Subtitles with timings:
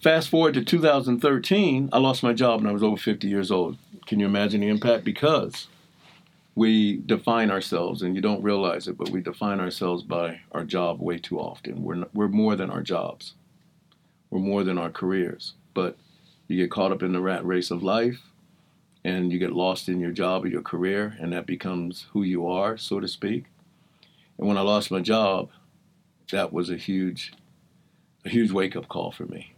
[0.00, 3.76] fast forward to 2013, I lost my job and I was over 50 years old.
[4.06, 5.04] Can you imagine the impact?
[5.04, 5.68] Because
[6.54, 11.00] we define ourselves, and you don't realize it, but we define ourselves by our job
[11.00, 11.82] way too often.
[11.82, 13.34] We're, we're more than our jobs,
[14.30, 15.54] we're more than our careers.
[15.74, 15.96] But
[16.48, 18.20] you get caught up in the rat race of life,
[19.04, 22.46] and you get lost in your job or your career, and that becomes who you
[22.46, 23.44] are, so to speak.
[24.36, 25.50] And when I lost my job,
[26.32, 27.32] that was a huge,
[28.24, 29.54] a huge wake up call for me.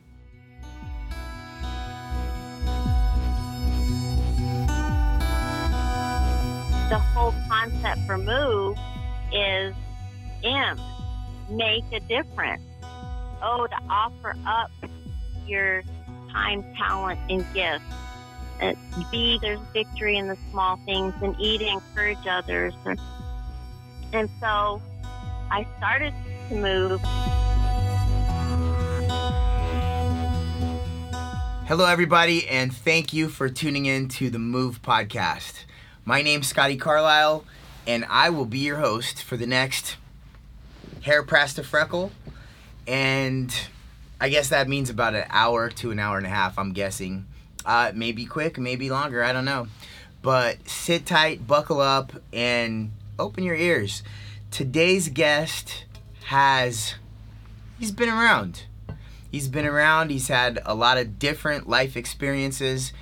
[6.92, 8.77] The whole concept for move
[9.33, 9.74] is
[10.45, 10.78] M,
[11.48, 12.60] make a difference.
[13.42, 14.70] Oh, to offer up
[15.47, 15.83] your
[16.30, 17.83] time, talent, and gifts.
[18.60, 22.74] Uh, and B, there's victory in the small things, and E, to encourage others.
[24.12, 24.83] And so
[25.50, 26.12] I started
[26.50, 27.00] to move.
[31.66, 35.64] Hello, everybody, and thank you for tuning in to the Move podcast.
[36.05, 37.45] My name's Scotty Carlisle,
[37.86, 39.95] and I will be your host for the next
[41.03, 42.11] hair pressed to freckle.
[42.89, 43.55] And
[44.20, 47.27] I guess that means about an hour to an hour and a half, I'm guessing.
[47.64, 49.69] Uh, maybe quick, maybe longer, I don't know.
[50.23, 54.03] But sit tight, buckle up, and open your ears.
[54.50, 55.84] Today's guest
[56.25, 56.97] has,
[57.78, 58.64] he's been around.
[59.30, 62.92] He's been around, he's had a lot of different life experiences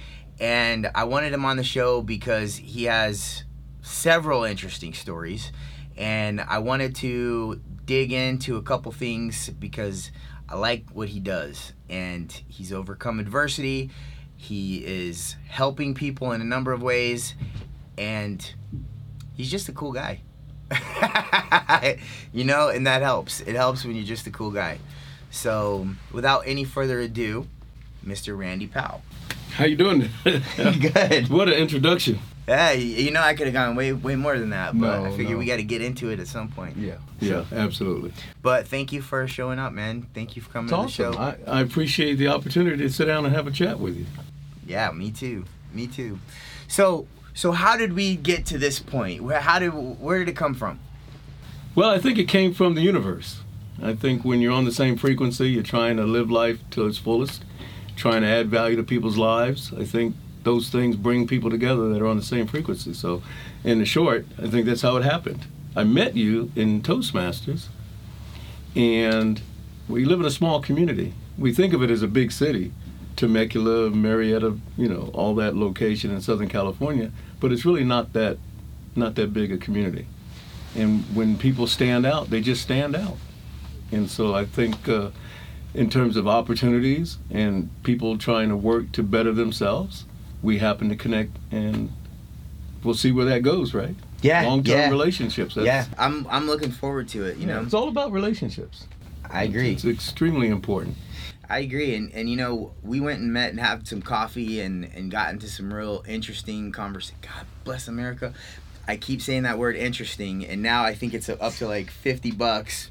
[0.41, 3.45] and I wanted him on the show because he has
[3.83, 5.53] several interesting stories,
[5.97, 10.11] and I wanted to dig into a couple things because
[10.49, 13.91] I like what he does, and he's overcome adversity.
[14.37, 17.35] He is helping people in a number of ways,
[17.99, 18.55] and
[19.35, 20.23] he's just a cool guy.
[22.33, 23.41] you know, and that helps.
[23.41, 24.79] It helps when you're just a cool guy.
[25.31, 27.47] So, without any further ado,
[28.05, 28.37] Mr.
[28.39, 29.03] Randy Powell.
[29.61, 30.08] How you doing?
[30.25, 31.28] Good.
[31.28, 32.19] What an introduction.
[32.48, 35.10] Yeah, you know I could have gone way way more than that, but No, I
[35.15, 35.38] figure no.
[35.38, 36.78] we got to get into it at some point.
[36.78, 36.94] Yeah.
[37.21, 38.12] Yeah, absolutely.
[38.41, 40.06] But thank you for showing up, man.
[40.15, 41.15] Thank you for coming It's to the awesome.
[41.44, 41.47] show.
[41.47, 44.06] I, I appreciate the opportunity to sit down and have a chat with you.
[44.66, 45.44] Yeah, me too.
[45.75, 46.19] Me too.
[46.66, 49.22] So so how did we get to this point?
[49.22, 50.81] Where how did where did it come from?
[51.75, 53.41] Well, I think it came from the universe.
[53.82, 56.97] I think when you're on the same frequency, you're trying to live life to its
[56.99, 57.44] fullest,
[57.97, 59.73] trying to add value to people's lives.
[59.77, 62.95] I think those things bring people together that are on the same frequency.
[62.95, 63.23] So,
[63.65, 65.47] in the short, I think that's how it happened.
[65.77, 67.67] I met you in Toastmasters,
[68.75, 69.41] and
[69.89, 71.15] we live in a small community.
[71.39, 72.73] We think of it as a big city,
[73.17, 78.39] Temecula, Murrieta, you know, all that location in Southern California, but it's really not that
[78.97, 80.06] not that big a community.
[80.75, 83.17] And when people stand out, they just stand out.
[83.93, 85.11] And so I think, uh,
[85.75, 90.04] in terms of opportunities and people trying to work to better themselves,
[90.42, 91.92] we happen to connect, and
[92.82, 93.75] we'll see where that goes.
[93.75, 93.94] Right?
[94.22, 94.91] Yeah, Long-term yeah.
[94.91, 95.54] relationships.
[95.54, 97.62] That's, yeah, I'm I'm looking forward to it, you yeah, know.
[97.62, 98.86] it's all about relationships.
[99.28, 99.72] I agree.
[99.72, 100.97] It's extremely important.
[101.48, 104.84] I agree, and and you know we went and met and had some coffee and
[104.84, 107.19] and got into some real interesting conversation.
[107.22, 108.34] God bless America.
[108.87, 112.31] I keep saying that word interesting, and now I think it's up to like fifty
[112.31, 112.90] bucks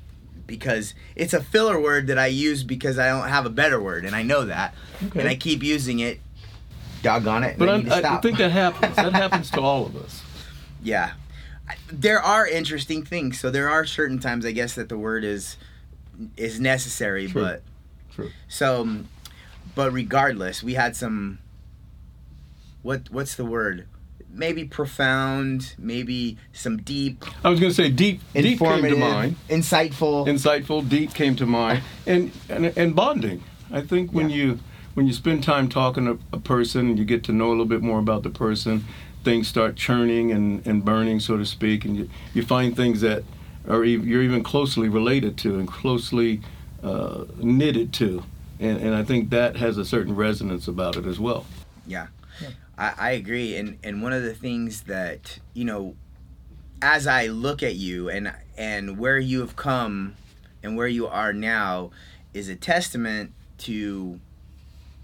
[0.49, 4.03] because it's a filler word that I use because I don't have a better word,
[4.03, 4.73] and I know that,
[5.05, 5.19] Okay.
[5.21, 6.19] and I keep using it.
[7.01, 7.57] Doggone it!
[7.57, 8.95] But I I, need to I think that happens.
[8.97, 10.21] that happens to all of us.
[10.83, 11.13] yeah,
[11.89, 13.39] there are interesting things.
[13.39, 15.55] So there are certain times, I guess, that the word is
[16.35, 17.41] is necessary, True.
[17.41, 17.61] but
[18.13, 18.31] True.
[18.49, 18.97] So,
[19.75, 21.39] but regardless, we had some.
[22.81, 23.87] What what's the word?
[24.31, 28.21] Maybe profound, maybe some deep, I was going to say deep.
[28.33, 29.35] Deep came to mind.
[29.49, 30.27] insightful.
[30.27, 33.43] insightful, deep came to mind, and and, and bonding.
[33.71, 34.35] I think when Yeah.
[34.37, 34.59] you
[34.93, 37.81] when you spend time talking to a person, you get to know a little bit
[37.81, 38.85] more about the person.
[39.23, 43.23] Things start churning and, and burning, so to speak, and you, you find things that
[43.67, 46.39] are ev- you're even closely related to and closely
[46.83, 48.23] uh, knitted to,
[48.59, 51.45] and and I think that has a certain resonance about it as well.
[51.85, 52.07] yeah,
[52.79, 53.55] I, I agree.
[53.57, 55.95] And and one of the things that you know,
[56.81, 60.15] as I look at you and and where you have come,
[60.63, 61.91] and where you are now,
[62.33, 64.19] is a testament to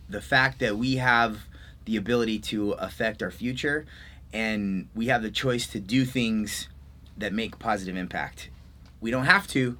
[0.10, 1.42] the fact that we have
[1.86, 3.86] the ability to affect our future
[4.33, 6.68] and we have the choice to do things
[7.18, 8.50] that make positive impact.
[9.00, 9.78] We don't have to,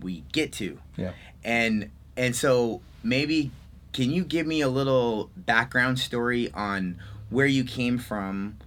[0.00, 0.78] we get to.
[0.96, 1.12] Yeah.
[1.42, 3.50] And and so maybe
[3.94, 7.00] can you give me a little background story on
[7.30, 8.58] where you came from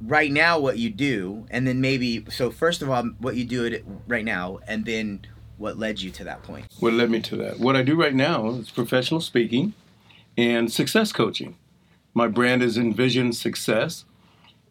[0.00, 3.64] right now what you do and then maybe so first of all what you do
[3.64, 5.20] it right now and then
[5.62, 6.66] what led you to that point?
[6.80, 7.60] What led me to that?
[7.60, 9.74] What I do right now is professional speaking
[10.36, 11.56] and success coaching.
[12.14, 14.04] My brand is Envision Success.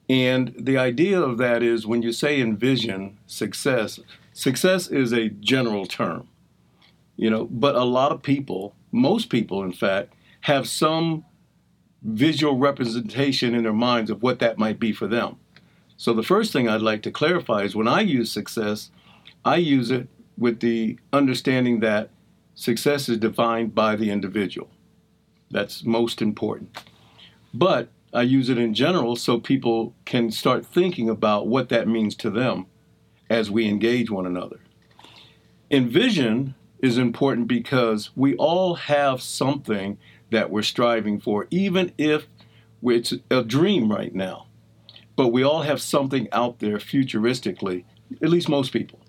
[0.10, 4.02] And the idea of that is when you say envision success,
[4.34, 6.28] success is a general term,
[7.16, 11.26] you know, but a lot of people, most people in fact, have some
[12.04, 15.38] visual representation in their minds of what that might be for them.
[15.98, 18.90] So the first thing I'd like to clarify is when I use success,
[19.46, 20.08] I use it
[20.38, 22.10] with the understanding that
[22.56, 24.70] success is defined by the individual.
[25.52, 26.76] That's most important.
[27.54, 32.16] But I use it in general so people can start thinking about what that means
[32.16, 32.66] to them
[33.30, 34.60] as we engage one another.
[35.70, 39.98] Envision is important because we all have something
[40.32, 42.28] that we're striving for, even if
[42.84, 44.48] it's a dream right now.
[45.16, 47.84] But we all have something out there futuristically,
[48.22, 49.00] at least most people.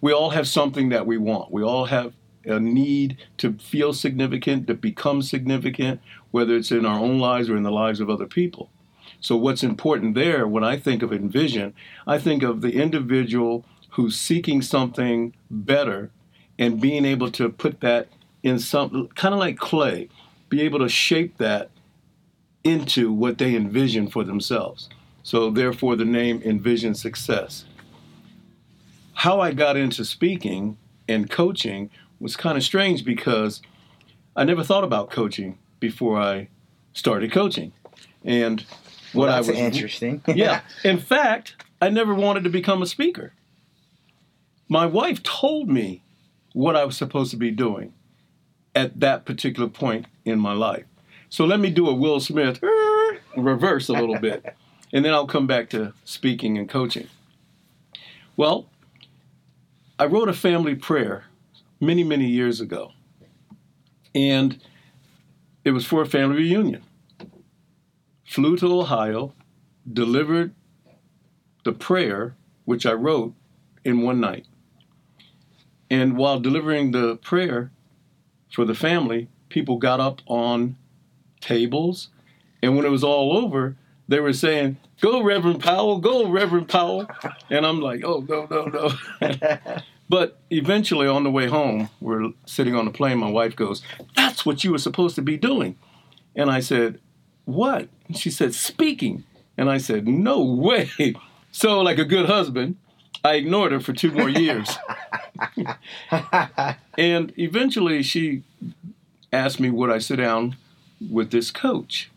[0.00, 1.52] We all have something that we want.
[1.52, 6.00] We all have a need to feel significant, to become significant,
[6.30, 8.70] whether it's in our own lives or in the lives of other people.
[9.20, 11.74] So, what's important there, when I think of envision,
[12.06, 16.10] I think of the individual who's seeking something better
[16.60, 18.06] and being able to put that
[18.44, 20.08] in some kind of like clay
[20.50, 21.70] be able to shape that
[22.62, 24.90] into what they envision for themselves.
[25.22, 27.64] So, therefore, the name Envision Success.
[29.14, 30.76] How I got into speaking
[31.08, 33.62] and coaching was kind of strange because
[34.34, 36.48] I never thought about coaching before I
[36.92, 37.72] started coaching.
[38.24, 38.62] And
[39.12, 40.22] what well, I was interesting.
[40.34, 40.62] yeah.
[40.84, 43.34] In fact, I never wanted to become a speaker.
[44.68, 46.02] My wife told me
[46.52, 47.92] what I was supposed to be doing
[48.74, 50.84] at that particular point in my life.
[51.28, 54.54] So let me do a Will Smith uh, reverse a little bit,
[54.92, 57.08] and then I'll come back to speaking and coaching.
[58.36, 58.68] Well,
[59.98, 61.24] I wrote a family prayer
[61.80, 62.92] many, many years ago,
[64.14, 64.60] and
[65.64, 66.82] it was for a family reunion.
[68.24, 69.34] Flew to Ohio,
[69.90, 70.54] delivered
[71.64, 73.34] the prayer, which I wrote
[73.84, 74.46] in one night.
[75.90, 77.72] And while delivering the prayer,
[78.52, 80.76] for the family, people got up on
[81.40, 82.08] tables,
[82.62, 83.76] and when it was all over,
[84.08, 85.98] they were saying, "Go, Reverend Powell!
[85.98, 87.08] Go, Reverend Powell!"
[87.48, 89.78] And I'm like, "Oh no, no, no!"
[90.08, 93.18] but eventually, on the way home, we're sitting on the plane.
[93.18, 93.82] My wife goes,
[94.16, 95.76] "That's what you were supposed to be doing,"
[96.34, 97.00] and I said,
[97.44, 99.24] "What?" And she said, "Speaking."
[99.56, 100.90] And I said, "No way!"
[101.52, 102.76] So, like a good husband,
[103.24, 104.78] I ignored her for two more years.
[106.98, 108.42] and eventually she
[109.32, 110.56] asked me would I sit down
[111.10, 112.10] with this coach.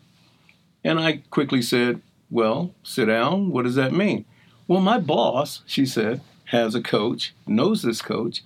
[0.82, 3.50] And I quickly said, Well, sit down.
[3.50, 4.24] What does that mean?
[4.66, 8.42] Well, my boss, she said, has a coach, knows this coach,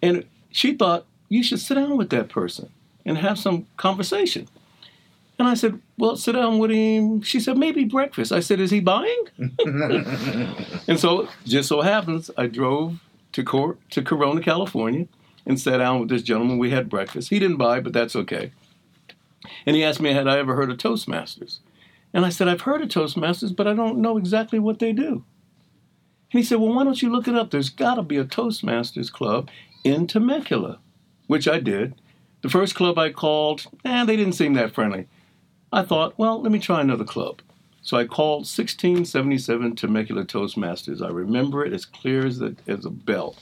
[0.00, 2.70] and she thought you should sit down with that person
[3.04, 4.48] and have some conversation.
[5.38, 7.22] And I said, Well, sit down with him.
[7.22, 8.32] She said, Maybe breakfast.
[8.32, 9.24] I said, Is he buying?
[9.38, 13.00] and so, just so happens, I drove
[13.32, 15.06] to, Cor- to Corona, California,
[15.44, 16.58] and sat down with this gentleman.
[16.58, 17.28] We had breakfast.
[17.30, 18.52] He didn't buy, but that's okay.
[19.66, 21.58] And he asked me, Had I ever heard of Toastmasters?
[22.14, 25.24] And I said, I've heard of Toastmasters, but I don't know exactly what they do.
[26.32, 27.50] And he said, Well, why don't you look it up?
[27.50, 29.50] There's got to be a Toastmasters club
[29.84, 30.78] in Temecula,
[31.26, 31.94] which I did.
[32.42, 35.08] The first club I called, eh, they didn't seem that friendly.
[35.76, 37.42] I thought, well, let me try another club.
[37.82, 41.04] So I called 1677 Temecula Toastmasters.
[41.04, 43.36] I remember it as clear as a, as a bell.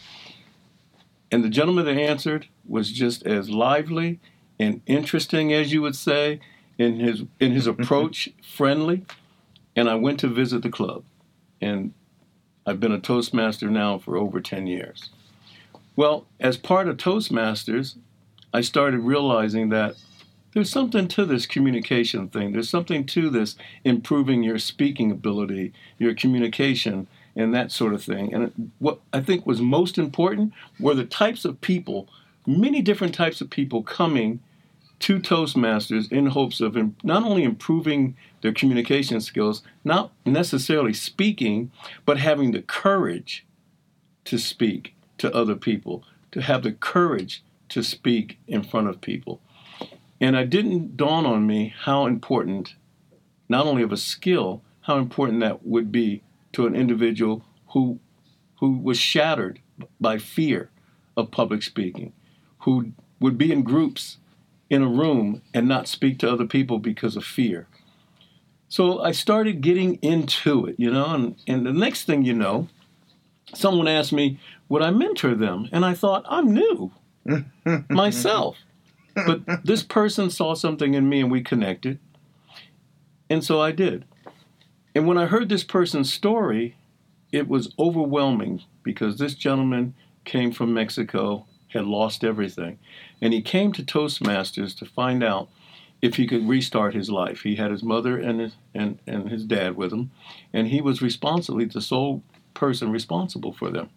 [1.31, 4.19] And the gentleman that answered was just as lively
[4.59, 6.41] and interesting as you would say
[6.77, 9.07] in his in his approach, friendly.
[9.77, 11.05] And I went to visit the club.
[11.61, 11.95] And
[12.67, 15.11] I've been a Toastmaster now for over 10 years.
[15.95, 17.95] Well, as part of Toastmasters,
[18.53, 19.95] I started realizing that
[20.55, 22.53] there's something to this communication thing.
[22.53, 28.33] There's something to this improving your speaking ability, your communication, and that sort of thing.
[28.33, 32.09] And what I think was most important were the types of people,
[32.47, 34.41] many different types of people coming
[35.01, 41.73] to Toastmasters in hopes of not only improving their communication skills, not necessarily speaking,
[42.07, 43.45] but having the courage
[44.25, 49.41] to speak to other people, to have the courage to speak in front of people.
[50.21, 52.75] And it didn't dawn on me how important,
[53.49, 57.99] not only of a skill, how important that would be to an individual who,
[58.61, 59.61] who was shattered
[60.01, 60.71] by fear
[61.17, 62.13] of public speaking,
[62.61, 64.19] who would be in groups
[64.71, 67.67] in a room and not speak to other people because of fear.
[68.69, 72.69] So I started getting into it, you know, and, and the next thing you know,
[73.55, 75.69] someone asked me, would I mentor them?
[75.71, 76.91] And I thought, I'm new
[77.89, 78.57] myself.
[79.15, 81.99] But this person saw something in me and we connected.
[83.31, 84.05] And so I did.
[84.95, 86.77] And when I heard this person's story,
[87.33, 89.95] it was overwhelming because this gentleman
[90.25, 92.79] came from Mexico, had lost everything.
[93.21, 95.49] And he came to Toastmasters to find out
[96.01, 97.41] if he could restart his life.
[97.41, 100.11] He had his mother and his, and, and his dad with him,
[100.53, 103.89] and he was responsibly the sole person responsible for them.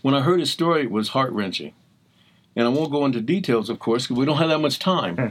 [0.00, 1.74] When I heard his story, it was heart wrenching.
[2.54, 5.16] And I won't go into details, of course, because we don't have that much time.
[5.16, 5.26] Hmm.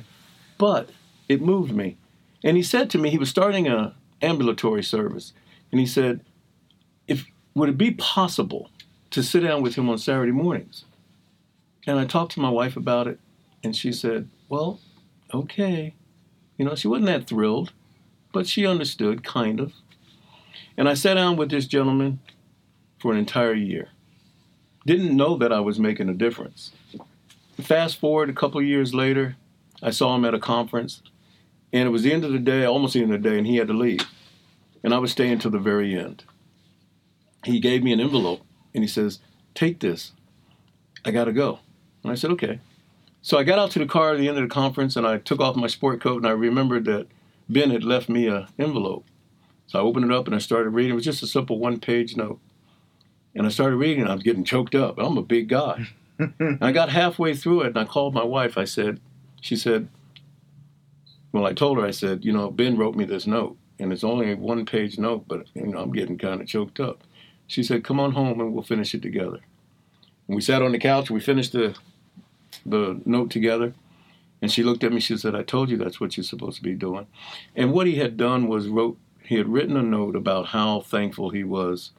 [0.58, 0.90] but
[1.28, 1.98] it moved me.
[2.44, 5.34] And he said to me, he was starting a ambulatory service,
[5.72, 6.22] and he said,
[7.08, 7.26] "If
[7.56, 8.70] would it be possible
[9.12, 10.86] to sit down with him on Saturday mornings?"
[11.88, 13.20] And I talked to my wife about it,
[13.64, 14.80] and she said, "Well,
[15.34, 15.94] okay."
[16.58, 17.72] You know, she wasn't that thrilled,
[18.32, 19.74] but she understood, kind of.
[20.78, 22.20] And I sat down with this gentleman
[23.00, 23.90] for an entire year.
[24.86, 26.72] Didn't know that I was making a difference.
[27.60, 29.36] Fast forward a couple years later,
[29.82, 31.02] I saw him at a conference,
[31.74, 33.48] and it was the end of the day, almost the end of the day, and
[33.48, 34.06] he had to leave.
[34.84, 36.24] And I was staying till the very end.
[37.44, 38.42] He gave me an envelope,
[38.74, 39.20] and he says,
[39.54, 40.14] Take this.
[41.04, 41.60] I got to go.
[42.04, 42.60] And I said, Okay.
[43.24, 45.18] So I got out to the car at the end of the conference, and I
[45.18, 47.08] took off my sport coat, and I remembered that
[47.48, 49.06] Ben had left me an envelope.
[49.68, 50.92] So I opened it up and I started reading.
[50.92, 52.40] It was just a simple one page note.
[53.34, 54.98] And I started reading, and I was getting choked up.
[54.98, 55.88] I'm a big guy.
[56.62, 58.58] I got halfway through it, and I called my wife.
[58.58, 59.00] I said,
[59.42, 59.88] She said,
[61.32, 64.04] Well, I told her, I said, You know, Ben wrote me this note, and it's
[64.04, 67.04] only a one page note, but, you know, I'm getting kind of choked up.
[67.48, 69.40] She said, Come on home and we'll finish it together.
[70.28, 71.76] And we sat on the couch, we finished the,
[72.66, 73.74] the note together.
[74.42, 76.64] And she looked at me, she said, I told you that's what you're supposed to
[76.64, 77.08] be doing.
[77.56, 81.30] And what he had done was wrote he had written a note about how thankful
[81.30, 81.92] he was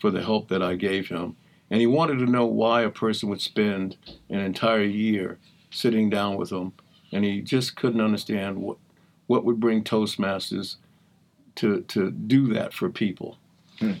[0.00, 1.36] for the help that I gave him.
[1.70, 3.96] And he wanted to know why a person would spend
[4.30, 5.38] an entire year
[5.70, 6.72] sitting down with him.
[7.12, 8.78] And he just couldn't understand what,
[9.26, 10.76] what would bring Toastmasters
[11.56, 13.38] to, to do that for people.
[13.78, 13.94] Hmm.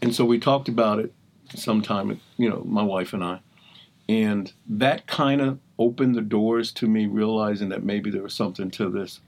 [0.00, 1.12] And so we talked about it
[1.54, 3.40] sometime, you know, my wife and I.
[4.08, 8.70] And that kind of opened the doors to me realizing that maybe there was something
[8.72, 9.20] to this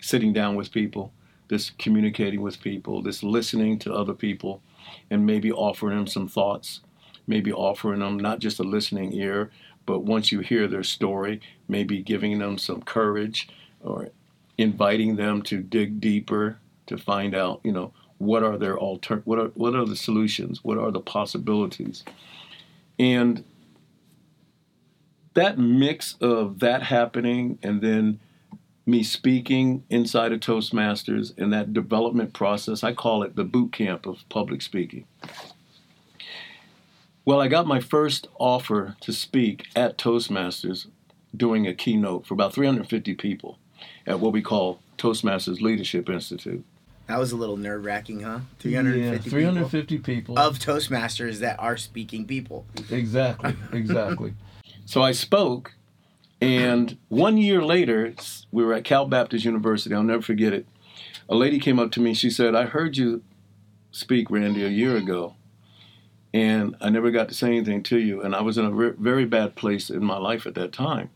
[0.00, 1.12] sitting down with people,
[1.48, 4.62] this communicating with people, this listening to other people,
[5.10, 6.80] and maybe offering them some thoughts,
[7.30, 9.50] maybe offering them not just a listening ear,
[9.86, 13.48] but once you hear their story, maybe giving them some courage
[13.80, 14.10] or
[14.58, 19.38] inviting them to dig deeper to find out, you know, what are their alter what
[19.38, 22.04] are what are the solutions, what are the possibilities.
[22.98, 23.44] And
[25.32, 28.18] that mix of that happening and then
[28.84, 34.04] me speaking inside of Toastmasters and that development process, I call it the boot camp
[34.04, 35.06] of public speaking.
[37.30, 40.88] Well, I got my first offer to speak at Toastmasters
[41.36, 43.56] doing a keynote for about 350 people
[44.04, 46.64] at what we call Toastmasters Leadership Institute.
[47.06, 48.40] That was a little nerve wracking, huh?
[48.58, 50.34] 350, yeah, 350 people.
[50.34, 52.66] people of Toastmasters that are speaking people.
[52.90, 54.34] Exactly, exactly.
[54.84, 55.74] so I spoke,
[56.40, 58.12] and one year later,
[58.50, 59.94] we were at Cal Baptist University.
[59.94, 60.66] I'll never forget it.
[61.28, 62.12] A lady came up to me.
[62.12, 63.22] She said, I heard you
[63.92, 65.36] speak, Randy, a year ago,
[66.32, 68.22] and I never got to say anything to you.
[68.22, 71.10] And I was in a re- very bad place in my life at that time.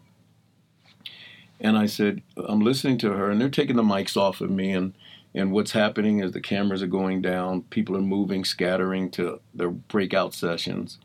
[1.60, 4.72] And I said, I'm listening to her, and they're taking the mics off of me.
[4.72, 4.92] And,
[5.34, 9.70] and what's happening is the cameras are going down, people are moving, scattering to their
[9.70, 10.98] breakout sessions.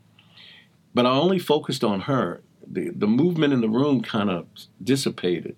[0.92, 2.42] But I only focused on her.
[2.66, 4.46] The, the movement in the room kind of
[4.82, 5.56] dissipated.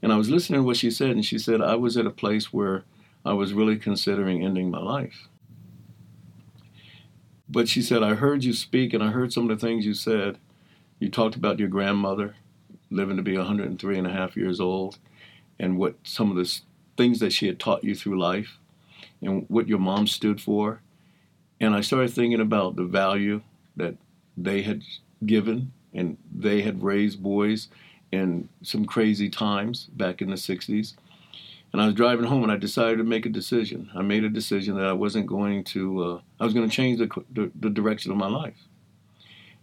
[0.00, 2.10] And I was listening to what she said, and she said, I was at a
[2.10, 2.84] place where
[3.24, 5.28] I was really considering ending my life.
[7.50, 9.94] But she said, I heard you speak, and I heard some of the things you
[9.94, 10.38] said.
[11.00, 12.36] You talked about your grandmother
[12.90, 14.98] living to be 103 and a half years old,
[15.58, 16.60] and what some of the
[16.96, 18.58] things that she had taught you through life,
[19.20, 20.80] and what your mom stood for.
[21.60, 23.42] And I started thinking about the value
[23.76, 23.96] that
[24.36, 24.82] they had
[25.26, 27.68] given, and they had raised boys
[28.12, 30.94] in some crazy times back in the 60s.
[31.72, 33.90] And I was driving home and I decided to make a decision.
[33.94, 36.98] I made a decision that I wasn't going to, uh, I was going to change
[36.98, 38.56] the, the, the, direction of my life.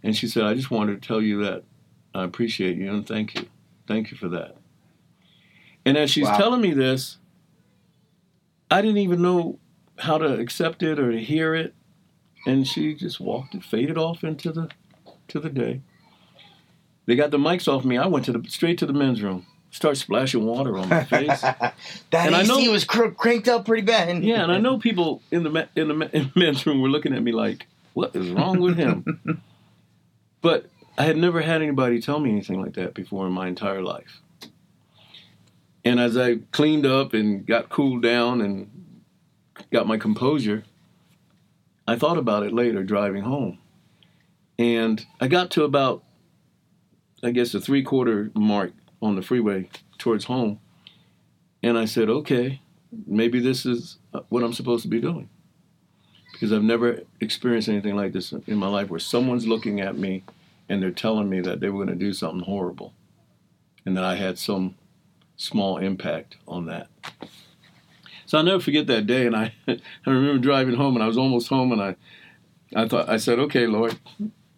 [0.03, 1.63] And she said, I just wanted to tell you that
[2.15, 3.47] I appreciate you and thank you.
[3.87, 4.55] Thank you for that.
[5.85, 6.37] And as she's wow.
[6.37, 7.17] telling me this,
[8.69, 9.59] I didn't even know
[9.97, 11.73] how to accept it or to hear it.
[12.45, 14.69] And she just walked it, faded off into the
[15.29, 15.81] to the day.
[17.05, 17.97] They got the mics off me.
[17.97, 21.41] I went to the straight to the men's room, start splashing water on my face.
[21.41, 21.73] that
[22.13, 24.23] and AC I know, was cr- cranked up pretty bad.
[24.23, 27.21] yeah, and I know people in the in the in men's room were looking at
[27.21, 29.41] me like, What is wrong with him?
[30.41, 33.81] but I had never had anybody tell me anything like that before in my entire
[33.81, 34.21] life.
[35.85, 38.69] And as I cleaned up and got cooled down and
[39.71, 40.63] got my composure,
[41.87, 43.59] I thought about it later driving home.
[44.59, 46.03] And I got to about,
[47.23, 50.59] I guess, the three quarter mark on the freeway towards home.
[51.63, 52.61] And I said, okay,
[53.05, 55.29] maybe this is uh, what I'm supposed to be doing.
[56.31, 60.23] Because I've never experienced anything like this in my life where someone's looking at me
[60.69, 62.93] and they're telling me that they were going to do something horrible
[63.85, 64.75] and that I had some
[65.35, 66.89] small impact on that.
[68.25, 69.25] So I'll never forget that day.
[69.25, 71.95] And I, I remember driving home and I was almost home and I,
[72.75, 73.97] I thought, I said, okay, Lord,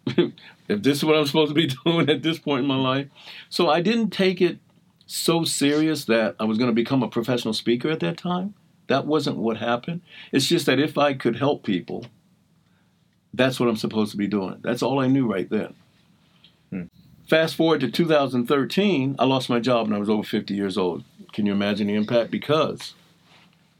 [0.70, 3.08] if this is what I'm supposed to be doing at this point in my life.
[3.48, 4.58] So I didn't take it
[5.06, 8.54] so serious that I was going to become a professional speaker at that time.
[8.86, 10.02] That wasn't what happened.
[10.32, 12.06] It's just that if I could help people,
[13.34, 14.58] that's what I'm supposed to be doing.
[14.62, 15.74] That's all I knew right then.
[16.70, 16.82] Hmm.
[17.28, 21.04] Fast forward to 2013, I lost my job and I was over 50 years old.
[21.32, 22.30] Can you imagine the impact?
[22.30, 22.94] Because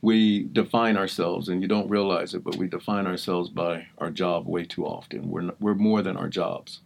[0.02, 4.46] we define ourselves, and you don't realize it, but we define ourselves by our job
[4.46, 5.30] way too often.
[5.30, 6.80] We're, we're more than our jobs,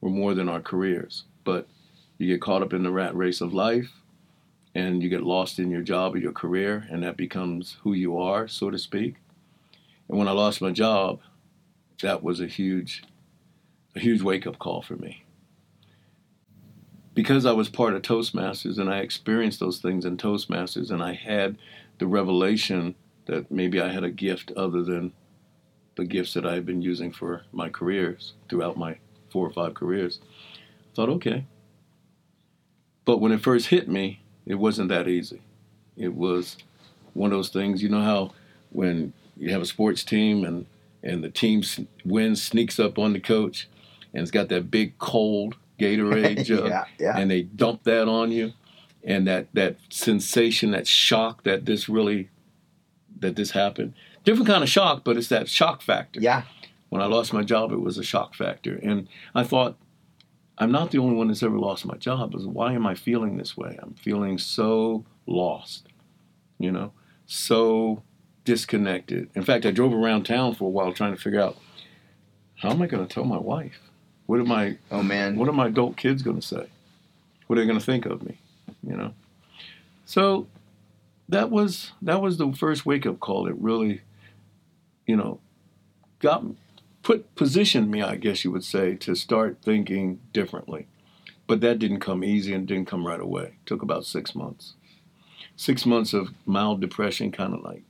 [0.00, 1.24] we're more than our careers.
[1.44, 1.68] But
[2.16, 3.90] you get caught up in the rat race of life,
[4.74, 8.18] and you get lost in your job or your career, and that becomes who you
[8.18, 9.16] are, so to speak.
[10.08, 11.20] And when I lost my job,
[12.02, 13.04] that was a huge,
[13.94, 15.24] a huge wake up call for me.
[17.12, 21.12] Because I was part of Toastmasters and I experienced those things in Toastmasters, and I
[21.12, 21.56] had
[21.98, 22.94] the revelation
[23.26, 25.12] that maybe I had a gift other than
[25.96, 28.98] the gifts that I had been using for my careers throughout my
[29.30, 30.20] four or five careers.
[30.92, 31.46] I thought, okay.
[33.04, 35.42] But when it first hit me, it wasn't that easy.
[35.96, 36.56] It was
[37.12, 38.32] one of those things, you know how
[38.70, 40.66] when you have a sports team and
[41.02, 41.62] and the team
[42.04, 43.68] wins, sneaks up on the coach,
[44.14, 47.18] and it's got that big cold Gatorade jug, yeah, yeah.
[47.18, 48.54] and they dump that on you
[49.04, 52.30] and that that sensation, that shock that this really
[53.20, 53.94] that this happened.
[54.24, 56.20] Different kind of shock, but it's that shock factor.
[56.20, 56.42] Yeah.
[56.88, 59.76] When I lost my job, it was a shock factor, and I thought,
[60.56, 62.34] I'm not the only one that's ever lost my job.
[62.34, 63.76] Why am I feeling this way?
[63.82, 65.88] I'm feeling so lost,
[66.58, 66.92] you know,
[67.26, 68.02] so
[68.44, 69.28] disconnected.
[69.34, 71.56] In fact, I drove around town for a while trying to figure out
[72.56, 73.80] how am I going to tell my wife?
[74.26, 74.78] What am I?
[74.90, 75.36] Oh man!
[75.36, 76.68] What are my adult kids going to say?
[77.46, 78.38] What are they going to think of me?
[78.86, 79.14] You know.
[80.06, 80.46] So
[81.28, 83.46] that was that was the first wake up call.
[83.46, 84.02] It really,
[85.06, 85.40] you know,
[86.20, 86.44] got
[87.02, 90.86] put positioned me, I guess you would say, to start thinking differently.
[91.46, 93.44] But that didn't come easy and didn't come right away.
[93.44, 94.74] It took about six months.
[95.56, 97.82] Six months of mild depression, kind of like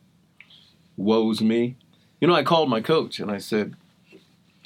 [0.96, 1.76] woes me.
[2.20, 3.74] You know, I called my coach and I said,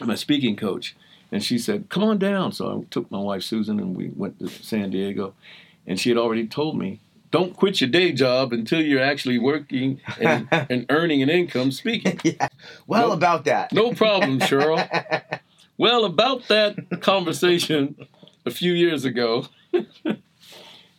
[0.00, 0.96] my speaking coach,
[1.30, 4.38] and she said, "Come on down." So I took my wife Susan and we went
[4.38, 5.34] to San Diego,
[5.88, 10.00] and she had already told me don't quit your day job until you're actually working
[10.20, 12.20] and, and earning an income speaking.
[12.24, 12.48] yeah.
[12.86, 13.72] Well, no, about that.
[13.72, 15.40] no problem, Cheryl.
[15.78, 18.06] well, about that conversation
[18.46, 19.46] a few years ago.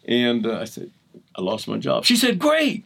[0.06, 0.92] and uh, I said,
[1.36, 2.06] I lost my job.
[2.06, 2.86] She said, Great.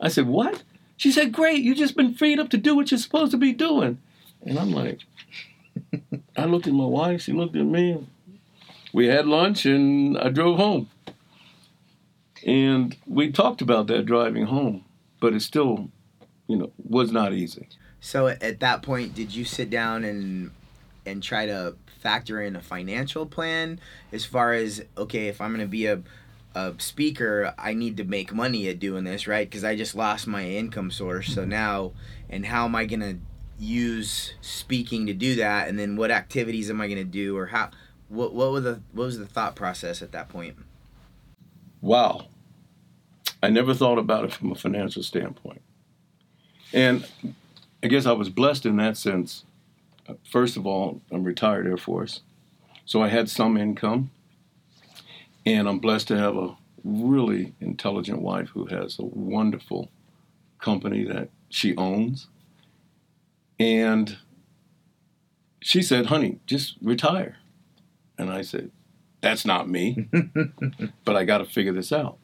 [0.00, 0.62] I said, What?
[0.96, 1.62] She said, Great.
[1.62, 3.98] You've just been freed up to do what you're supposed to be doing.
[4.42, 5.00] And I'm like,
[6.36, 7.22] I looked at my wife.
[7.22, 8.06] She looked at me.
[8.92, 10.90] We had lunch and I drove home.
[12.46, 14.84] And we talked about that driving home,
[15.20, 15.90] but it still,
[16.46, 17.68] you know, was not easy.
[18.00, 20.52] So at that point, did you sit down and
[21.04, 23.80] and try to factor in a financial plan
[24.12, 26.02] as far as okay, if I'm going to be a
[26.54, 29.48] a speaker, I need to make money at doing this, right?
[29.48, 31.34] Because I just lost my income source.
[31.34, 31.92] So now,
[32.30, 33.18] and how am I going to
[33.58, 35.68] use speaking to do that?
[35.68, 37.70] And then what activities am I going to do, or how?
[38.08, 40.56] What what was the what was the thought process at that point?
[41.80, 42.28] Wow.
[43.42, 45.62] I never thought about it from a financial standpoint.
[46.72, 47.06] And
[47.82, 49.44] I guess I was blessed in that sense.
[50.28, 52.20] First of all, I'm retired Air Force,
[52.84, 54.10] so I had some income.
[55.44, 59.90] And I'm blessed to have a really intelligent wife who has a wonderful
[60.58, 62.26] company that she owns.
[63.58, 64.18] And
[65.60, 67.36] she said, honey, just retire.
[68.18, 68.70] And I said,
[69.20, 70.08] that's not me,
[71.04, 72.18] but I got to figure this out.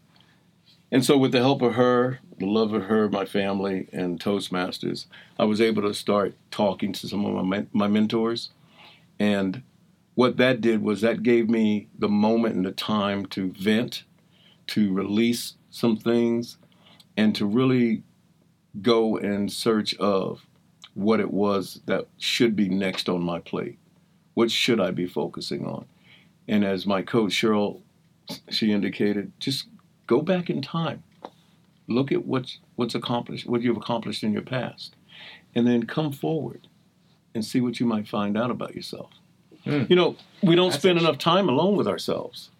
[0.92, 5.06] And so, with the help of her, the love of her, my family, and Toastmasters,
[5.38, 8.50] I was able to start talking to some of my, my mentors.
[9.18, 9.62] And
[10.14, 14.04] what that did was that gave me the moment and the time to vent,
[14.68, 16.58] to release some things,
[17.16, 18.02] and to really
[18.82, 20.44] go in search of
[20.92, 23.78] what it was that should be next on my plate.
[24.34, 25.86] What should I be focusing on?
[26.46, 27.80] And as my coach Cheryl,
[28.50, 29.66] she indicated, just
[30.12, 31.02] go back in time,
[31.88, 34.94] look at what's what's accomplished, what you've accomplished in your past,
[35.54, 36.68] and then come forward
[37.34, 39.10] and see what you might find out about yourself.
[39.64, 39.88] Mm.
[39.88, 42.50] You know, we don't That's spend enough time alone with ourselves.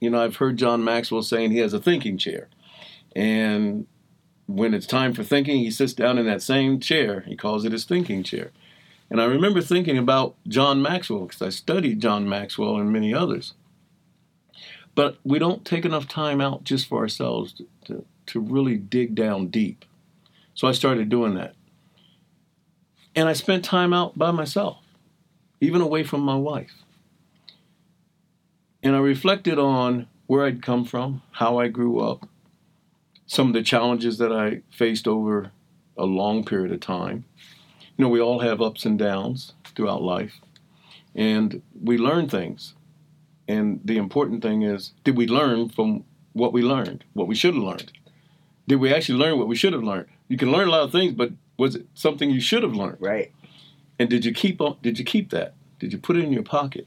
[0.00, 2.48] You know, I've heard John Maxwell saying he has a thinking chair.
[3.16, 3.86] And
[4.46, 7.24] when it's time for thinking, he sits down in that same chair.
[7.26, 8.50] He calls it his thinking chair.
[9.10, 13.54] And I remember thinking about John Maxwell because I studied John Maxwell and many others.
[14.94, 19.14] But we don't take enough time out just for ourselves to, to, to really dig
[19.14, 19.84] down deep.
[20.54, 21.54] So I started doing that.
[23.14, 24.78] And I spent time out by myself,
[25.60, 26.72] even away from my wife.
[28.82, 32.28] And I reflected on where I'd come from, how I grew up,
[33.26, 35.52] some of the challenges that I faced over
[35.96, 37.24] a long period of time.
[37.96, 40.40] You know, we all have ups and downs throughout life,
[41.14, 42.74] and we learn things.
[43.48, 47.54] And the important thing is, did we learn from what we learned, what we should
[47.54, 47.92] have learned?
[48.68, 50.06] Did we actually learn what we should have learned?
[50.28, 52.98] You can learn a lot of things, but was it something you should have learned?
[53.00, 53.32] Right.
[53.98, 55.54] And did you keep on, did you keep that?
[55.78, 56.86] Did you put it in your pocket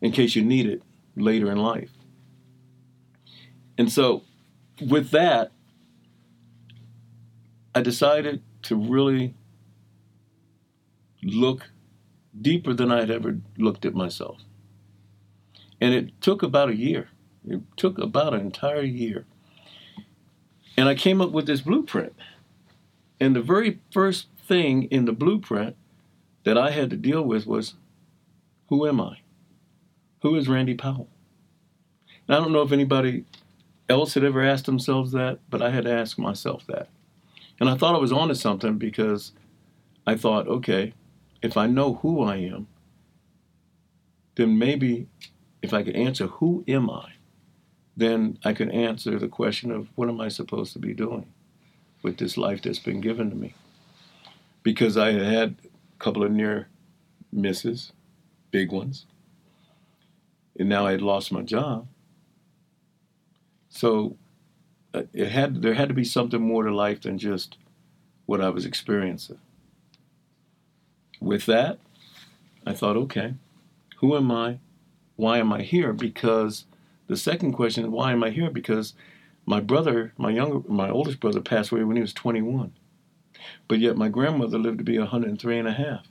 [0.00, 0.82] in case you need it
[1.16, 1.90] later in life?
[3.76, 4.22] And so
[4.80, 5.52] with that,
[7.74, 9.34] I decided to really
[11.22, 11.68] look
[12.40, 14.38] deeper than I had ever looked at myself.
[15.86, 17.10] And it took about a year.
[17.48, 19.24] It took about an entire year.
[20.76, 22.12] And I came up with this blueprint.
[23.20, 25.76] And the very first thing in the blueprint
[26.42, 27.74] that I had to deal with was
[28.68, 29.18] who am I?
[30.22, 31.06] Who is Randy Powell?
[32.26, 33.24] And I don't know if anybody
[33.88, 36.88] else had ever asked themselves that, but I had to ask myself that.
[37.60, 39.30] And I thought I was onto something because
[40.04, 40.94] I thought, okay,
[41.42, 42.66] if I know who I am,
[44.34, 45.06] then maybe
[45.62, 47.12] if I could answer who am I,
[47.96, 51.26] then I could answer the question of what am I supposed to be doing
[52.02, 53.54] with this life that's been given to me.
[54.62, 56.68] Because I had had a couple of near
[57.32, 57.92] misses,
[58.50, 59.06] big ones,
[60.58, 61.86] and now I had lost my job.
[63.68, 64.16] So
[64.94, 67.58] uh, it had there had to be something more to life than just
[68.24, 69.38] what I was experiencing.
[71.20, 71.78] With that,
[72.66, 73.34] I thought, okay,
[73.98, 74.58] who am I?
[75.16, 75.92] Why am I here?
[75.92, 76.64] Because
[77.08, 78.50] the second question is why am I here?
[78.50, 78.94] Because
[79.46, 82.72] my brother, my younger, my oldest brother, passed away when he was 21,
[83.68, 86.06] but yet my grandmother lived to be 103 and a half.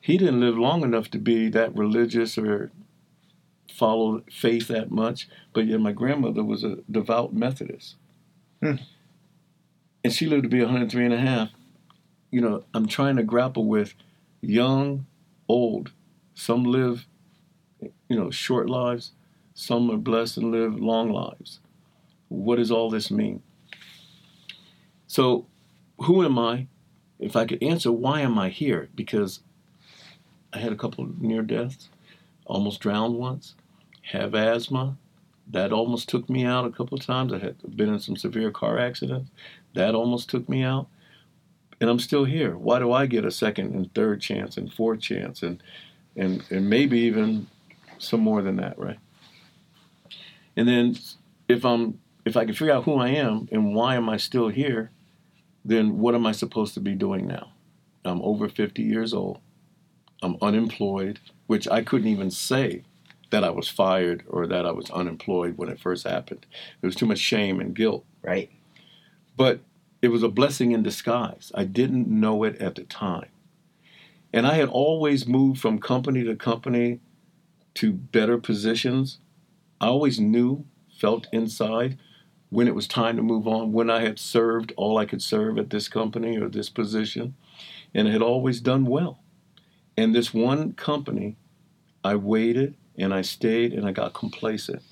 [0.00, 2.70] He didn't live long enough to be that religious or
[3.68, 7.96] follow faith that much, but yet my grandmother was a devout Methodist.
[8.62, 8.76] Hmm.
[10.02, 11.50] And she lived to be 103 and a half.
[12.30, 13.94] You know, I'm trying to grapple with
[14.40, 15.06] young,
[15.48, 15.90] old.
[16.34, 17.06] Some live,
[17.80, 19.12] you know, short lives.
[19.54, 21.60] Some are blessed and live long lives.
[22.28, 23.42] What does all this mean?
[25.06, 25.46] So,
[25.98, 26.66] who am I?
[27.18, 28.88] If I could answer, why am I here?
[28.94, 29.40] Because
[30.52, 31.88] I had a couple near deaths,
[32.44, 33.54] almost drowned once,
[34.02, 34.96] have asthma.
[35.48, 37.32] That almost took me out a couple of times.
[37.32, 39.30] I had been in some severe car accidents.
[39.74, 40.88] That almost took me out.
[41.80, 42.56] And I'm still here.
[42.56, 45.62] Why do I get a second and third chance and fourth chance and
[46.16, 47.46] and, and maybe even
[47.98, 48.98] some more than that, right?
[50.56, 50.96] And then
[51.48, 54.48] if I'm if I can figure out who I am and why am I still
[54.48, 54.90] here,
[55.64, 57.52] then what am I supposed to be doing now?
[58.04, 59.38] I'm over 50 years old.
[60.22, 62.82] I'm unemployed, which I couldn't even say
[63.30, 66.46] that I was fired or that I was unemployed when it first happened.
[66.80, 68.04] There was too much shame and guilt.
[68.22, 68.50] Right.
[69.36, 69.60] But
[70.02, 71.52] it was a blessing in disguise.
[71.54, 73.28] I didn't know it at the time.
[74.32, 77.00] And I had always moved from company to company
[77.76, 79.18] to better positions.
[79.80, 80.64] I always knew,
[80.98, 81.98] felt inside
[82.48, 85.58] when it was time to move on, when I had served all I could serve
[85.58, 87.34] at this company or this position,
[87.92, 89.20] and had always done well.
[89.96, 91.36] And this one company,
[92.04, 94.82] I waited and I stayed and I got complacent.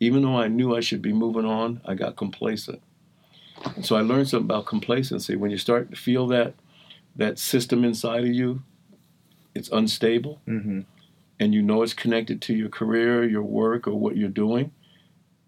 [0.00, 2.82] Even though I knew I should be moving on, I got complacent.
[3.76, 5.36] And so I learned something about complacency.
[5.36, 6.54] When you start to feel that
[7.16, 8.62] that system inside of you,
[9.54, 10.80] it's unstable, Mm-hmm.
[11.44, 14.72] And you know it's connected to your career, your work, or what you're doing,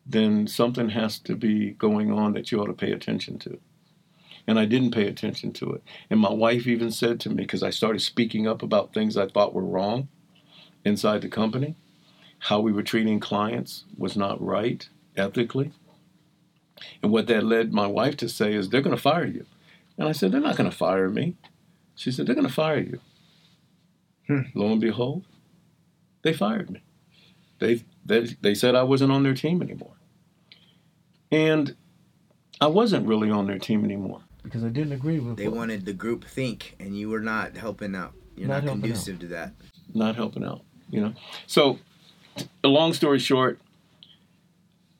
[0.04, 3.58] then something has to be going on that you ought to pay attention to.
[4.46, 5.82] And I didn't pay attention to it.
[6.10, 9.26] And my wife even said to me, because I started speaking up about things I
[9.26, 10.08] thought were wrong
[10.84, 11.76] inside the company,
[12.38, 15.72] how we were treating clients was not right ethically.
[17.02, 19.46] And what that led my wife to say is, they're going to fire you.
[19.96, 21.36] And I said, they're not going to fire me.
[21.94, 23.00] She said, They're going to fire you.
[24.26, 24.42] Hmm.
[24.54, 25.24] Lo and behold,
[26.26, 26.82] they fired me.
[27.60, 29.92] They, they, they said I wasn't on their team anymore.
[31.30, 31.76] And
[32.60, 35.36] I wasn't really on their team anymore because I didn't agree with them.
[35.36, 38.12] They what- wanted the group think, and you were not helping out.
[38.36, 39.52] You're not, Not helping conducive to that.
[39.94, 41.14] not helping out, you know.
[41.46, 41.78] So,
[42.62, 43.58] a long story short,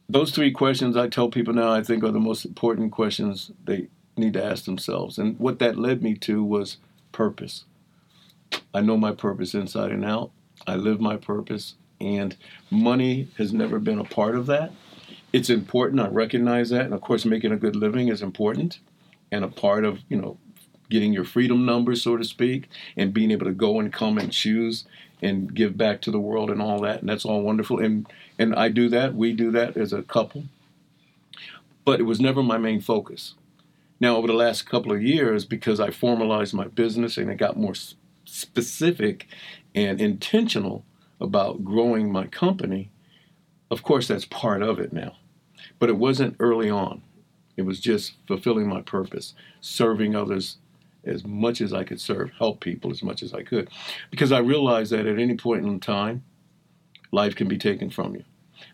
[0.09, 3.89] those three questions I tell people now I think are the most important questions they
[4.17, 5.19] need to ask themselves.
[5.19, 6.79] And what that led me to was
[7.13, 7.65] purpose.
[8.73, 10.31] I know my purpose inside and out.
[10.67, 12.37] I live my purpose, and
[12.71, 14.73] money has never been a part of that.
[15.33, 16.01] It's important.
[16.01, 18.79] I recognize that, and of course, making a good living is important,
[19.31, 20.39] and a part of you know
[20.89, 24.33] getting your freedom number, so to speak, and being able to go and come and
[24.33, 24.85] choose
[25.23, 27.79] and give back to the world and all that, and that's all wonderful.
[27.79, 28.07] And
[28.39, 29.15] and I do that.
[29.15, 30.45] We do that as a couple,
[31.85, 33.35] but it was never my main focus.
[33.99, 37.57] Now, over the last couple of years, because I formalized my business and it got
[37.57, 37.75] more
[38.27, 39.27] specific
[39.77, 40.85] and intentional
[41.21, 42.91] about growing my company,
[43.71, 45.17] of course, that's part of it now.
[45.79, 47.03] But it wasn't early on.
[47.57, 50.57] It was just fulfilling my purpose, serving others
[51.05, 53.71] as much as I could serve, help people as much as I could.
[54.11, 56.25] Because I realized that at any point in time,
[57.13, 58.25] life can be taken from you.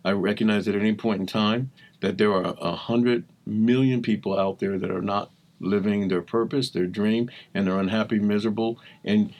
[0.05, 4.39] I recognize that at any point in time that there are a hundred million people
[4.39, 8.79] out there that are not living their purpose, their dream, and they're unhappy, miserable.
[9.05, 9.33] And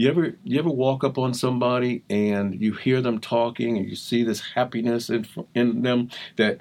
[0.00, 3.94] you ever you ever walk up on somebody and you hear them talking and you
[3.94, 6.60] see this happiness in in them that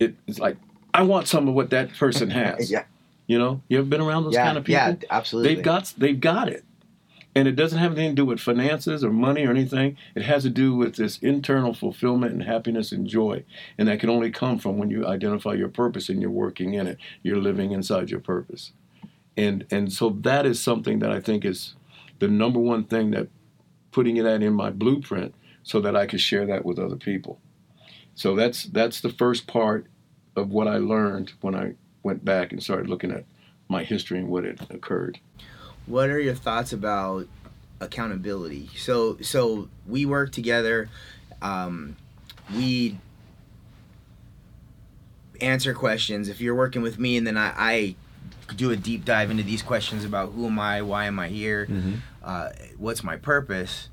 [0.00, 0.56] it, it's like
[0.92, 2.68] I want some of what that person has.
[2.68, 2.84] yeah,
[3.28, 4.82] You know, you ever been around those yeah, kind of people?
[4.82, 5.54] yeah, absolutely.
[5.54, 6.64] They've got they've got it.
[7.36, 9.96] And it doesn't have anything to do with finances or money or anything.
[10.16, 13.44] It has to do with this internal fulfillment and happiness and joy.
[13.78, 16.88] And that can only come from when you identify your purpose and you're working in
[16.88, 16.98] it.
[17.22, 18.72] You're living inside your purpose.
[19.36, 21.76] And and so that is something that I think is
[22.20, 23.28] the number one thing that
[23.90, 27.40] putting it in my blueprint so that I could share that with other people.
[28.14, 29.86] So that's that's the first part
[30.36, 33.24] of what I learned when I went back and started looking at
[33.68, 35.18] my history and what had occurred.
[35.86, 37.26] What are your thoughts about
[37.80, 38.70] accountability?
[38.76, 40.88] So, so we work together.
[41.42, 41.96] Um,
[42.54, 42.98] we
[45.40, 46.28] answer questions.
[46.28, 47.96] If you're working with me, and then I, I
[48.56, 51.68] do a deep dive into these questions about who am I, why am I here,
[52.22, 53.88] uh, what's my purpose.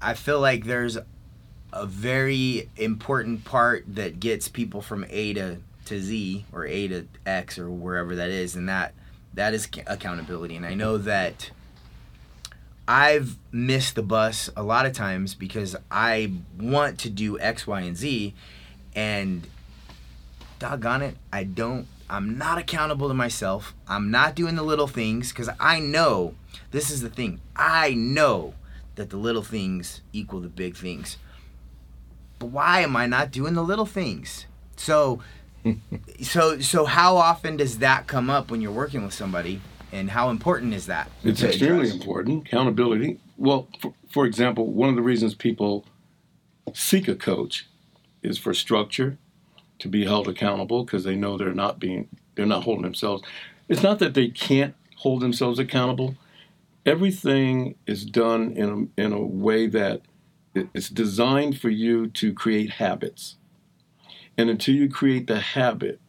[0.00, 0.96] I feel like there's
[1.72, 7.06] a very important part that gets people from A to, to Z or A to
[7.26, 8.94] X or wherever that is, and that
[9.34, 10.56] that is accountability.
[10.56, 11.50] And I know that
[12.86, 17.80] I've missed the bus a lot of times because I want to do X, Y,
[17.82, 18.34] and Z,
[18.94, 19.46] and
[20.58, 21.86] doggone it, I don't.
[22.10, 23.74] I'm not accountable to myself.
[23.86, 26.34] I'm not doing the little things because I know
[26.70, 27.40] this is the thing.
[27.54, 28.54] I know
[28.94, 31.18] that the little things equal the big things.
[32.38, 34.46] But why am I not doing the little things?
[34.76, 35.20] So,
[36.22, 39.60] so, so how often does that come up when you're working with somebody,
[39.92, 41.10] and how important is that?
[41.24, 41.94] It's extremely address?
[41.94, 42.46] important.
[42.46, 43.18] Accountability.
[43.36, 45.84] Well, for, for example, one of the reasons people
[46.74, 47.66] seek a coach
[48.22, 49.18] is for structure,
[49.78, 53.22] to be held accountable because they know they're not being they're not holding themselves.
[53.68, 56.16] It's not that they can't hold themselves accountable.
[56.86, 60.02] Everything is done in a, in a way that
[60.54, 63.36] it's designed for you to create habits.
[64.36, 66.00] And until you create the habit,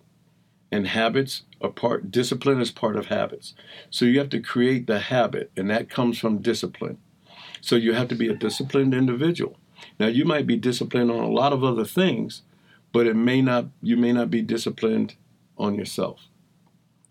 [0.71, 3.53] and habits are part discipline is part of habits.
[3.89, 6.97] So you have to create the habit, and that comes from discipline.
[7.61, 9.57] So you have to be a disciplined individual.
[9.99, 12.43] Now you might be disciplined on a lot of other things,
[12.91, 15.15] but it may not you may not be disciplined
[15.57, 16.21] on yourself.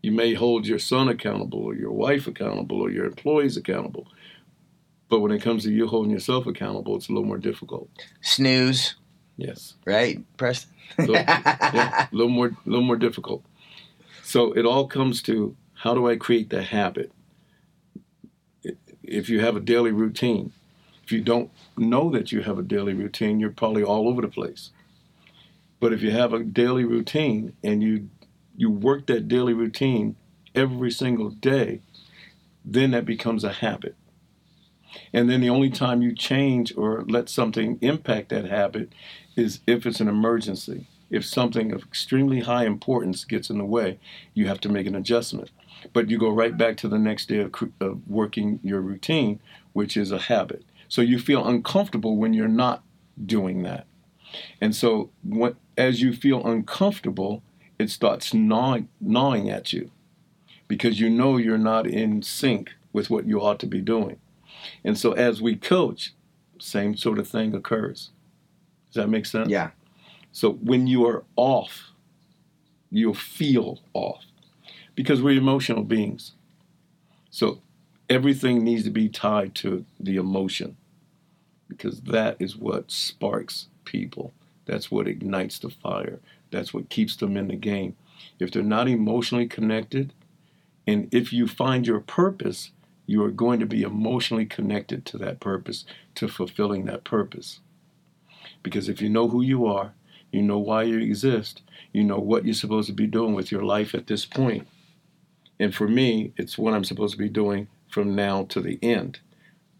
[0.02, 4.06] You may hold your son accountable or your wife accountable or your employees accountable.
[5.08, 7.88] But when it comes to you holding yourself accountable, it's a little more difficult.
[8.20, 8.94] Snooze,
[9.36, 9.74] Yes.
[9.86, 10.70] right, Preston?
[11.06, 13.42] So, yeah, a little more, a little more difficult.
[14.22, 17.10] So it all comes to how do I create the habit?
[19.02, 20.52] If you have a daily routine,
[21.02, 24.28] if you don't know that you have a daily routine, you're probably all over the
[24.28, 24.70] place.
[25.80, 28.10] But if you have a daily routine and you
[28.56, 30.16] you work that daily routine
[30.54, 31.80] every single day,
[32.64, 33.94] then that becomes a habit.
[35.12, 38.92] And then the only time you change or let something impact that habit
[39.36, 40.88] is if it's an emergency.
[41.10, 43.98] If something of extremely high importance gets in the way,
[44.34, 45.50] you have to make an adjustment.
[45.92, 49.40] But you go right back to the next day of, of working your routine,
[49.72, 50.64] which is a habit.
[50.88, 52.82] So you feel uncomfortable when you're not
[53.24, 53.86] doing that.
[54.60, 57.42] And so when, as you feel uncomfortable,
[57.78, 59.90] it starts gnawing, gnawing at you
[60.66, 64.18] because you know you're not in sync with what you ought to be doing.
[64.84, 66.12] And so as we coach,
[66.58, 68.10] same sort of thing occurs.
[68.88, 69.48] Does that make sense?
[69.48, 69.70] Yeah.
[70.32, 71.90] So when you are off,
[72.90, 74.24] you'll feel off
[74.94, 76.32] because we're emotional beings.
[77.30, 77.60] So
[78.08, 80.76] everything needs to be tied to the emotion
[81.68, 84.32] because that is what sparks people.
[84.66, 86.20] That's what ignites the fire.
[86.50, 87.96] That's what keeps them in the game.
[88.38, 90.12] If they're not emotionally connected,
[90.86, 92.70] and if you find your purpose,
[93.06, 97.60] you are going to be emotionally connected to that purpose, to fulfilling that purpose.
[98.62, 99.94] Because if you know who you are,
[100.30, 103.62] you know why you exist, you know what you're supposed to be doing with your
[103.62, 104.68] life at this point.
[105.58, 109.20] And for me, it's what I'm supposed to be doing from now to the end.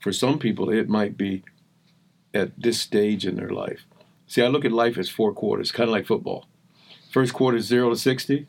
[0.01, 1.43] For some people, it might be
[2.33, 3.85] at this stage in their life.
[4.29, 6.47] See, I look at life as four quarters, kind of like football.
[7.11, 8.47] First quarter is zero to 60.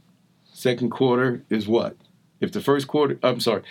[0.54, 1.96] Second quarter is what?
[2.42, 3.64] If the first quarter, I'm sorry,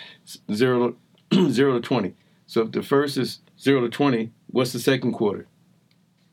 [0.51, 0.95] zero
[1.31, 2.15] to, zero to 20.
[2.47, 5.47] So if the first is zero to 20, what's the second quarter?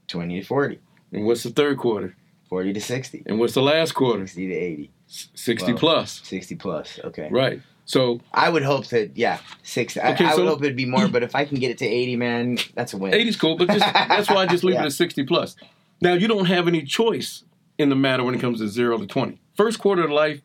[0.09, 0.79] 20 to 40.
[1.13, 2.17] And what's the third quarter?
[2.49, 3.25] 40 to 60.
[3.27, 4.27] And what's the last quarter?
[4.27, 4.91] 60 to 80.
[5.07, 5.79] 60 Wow.
[5.79, 6.21] plus.
[6.25, 7.01] 60 plus.
[7.05, 7.29] Okay.
[7.31, 7.61] Right.
[7.87, 10.01] So I would hope that, yeah, 60.
[10.01, 11.79] I, Okay, I would so- hope it'd be more, but if I can get it
[11.79, 13.13] to 80, man, that's a win.
[13.13, 14.83] 80's cool, but just, that's why I just leave Yeah.
[14.83, 15.55] it at 60 plus.
[16.03, 17.45] Now, you don't have any choice
[17.79, 19.39] in the matter when it comes to 0 to 20.
[19.57, 20.43] First quarter of life,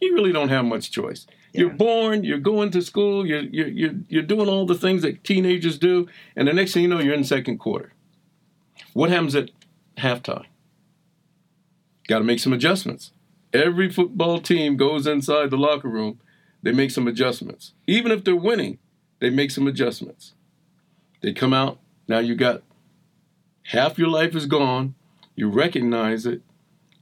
[0.00, 1.26] you really don't have much choice.
[1.54, 5.22] You're born, you're going to school, you're, you're, you're, you're doing all the things that
[5.22, 7.92] teenagers do, and the next thing you know, you're in second quarter.
[8.94, 9.50] What happens at
[9.98, 10.46] halftime?
[12.08, 13.12] Got to make some adjustments.
[13.52, 16.18] Every football team goes inside the locker room,
[16.62, 17.72] they make some adjustments.
[17.86, 18.78] Even if they're winning,
[19.20, 20.34] they make some adjustments.
[21.20, 22.62] They come out, now you got
[23.64, 24.94] half your life is gone,
[25.36, 26.42] you recognize it,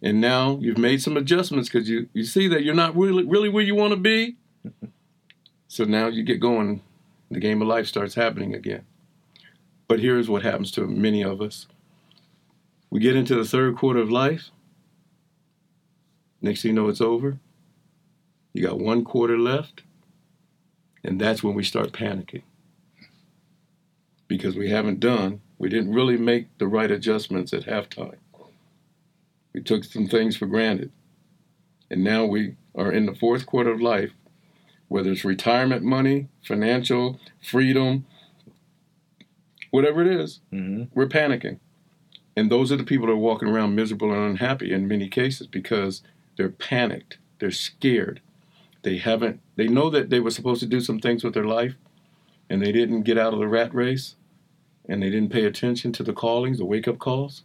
[0.02, 3.48] and now you've made some adjustments because you, you see that you're not really really
[3.48, 4.36] where you want to be.
[5.68, 6.82] so now you get going,
[7.30, 8.84] the game of life starts happening again.
[9.88, 11.66] But here's what happens to many of us.
[12.90, 14.50] We get into the third quarter of life.
[16.42, 17.38] Next thing you know, it's over.
[18.52, 19.82] You got one quarter left.
[21.02, 22.42] And that's when we start panicking.
[24.28, 28.16] Because we haven't done, we didn't really make the right adjustments at halftime.
[29.52, 30.92] We took some things for granted.
[31.90, 34.12] And now we are in the fourth quarter of life,
[34.88, 38.06] whether it's retirement money, financial, freedom,
[39.70, 41.58] whatever it is, hmm we're panicking.
[42.36, 45.46] And those are the people that are walking around miserable and unhappy in many cases
[45.46, 46.02] because
[46.36, 47.18] they're panicked.
[47.38, 48.20] They're scared.
[48.82, 51.74] They haven't, they know that they were supposed to do some things with their life
[52.48, 54.16] and they didn't get out of the rat race
[54.88, 57.44] and they didn't pay attention to the callings, the wake up calls.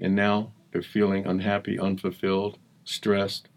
[0.00, 3.48] And now they're feeling unhappy, unfulfilled, stressed.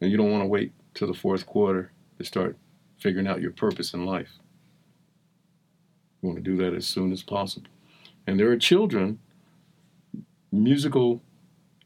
[0.00, 2.58] And you don't want to wait till the fourth quarter to start
[2.98, 4.32] figuring out your purpose in life.
[6.20, 7.70] You want to do that as soon as possible.
[8.26, 9.20] And there are children,
[10.50, 11.22] musical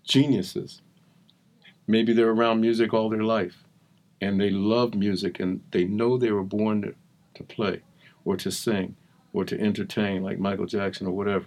[0.03, 0.81] geniuses.
[1.87, 3.65] Maybe they're around music all their life
[4.21, 6.95] and they love music and they know they were born to,
[7.35, 7.83] to play
[8.25, 8.97] or to sing
[9.33, 11.47] or to entertain like Michael Jackson or whatever.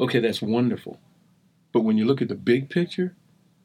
[0.00, 0.98] Okay, that's wonderful.
[1.72, 3.14] But when you look at the big picture,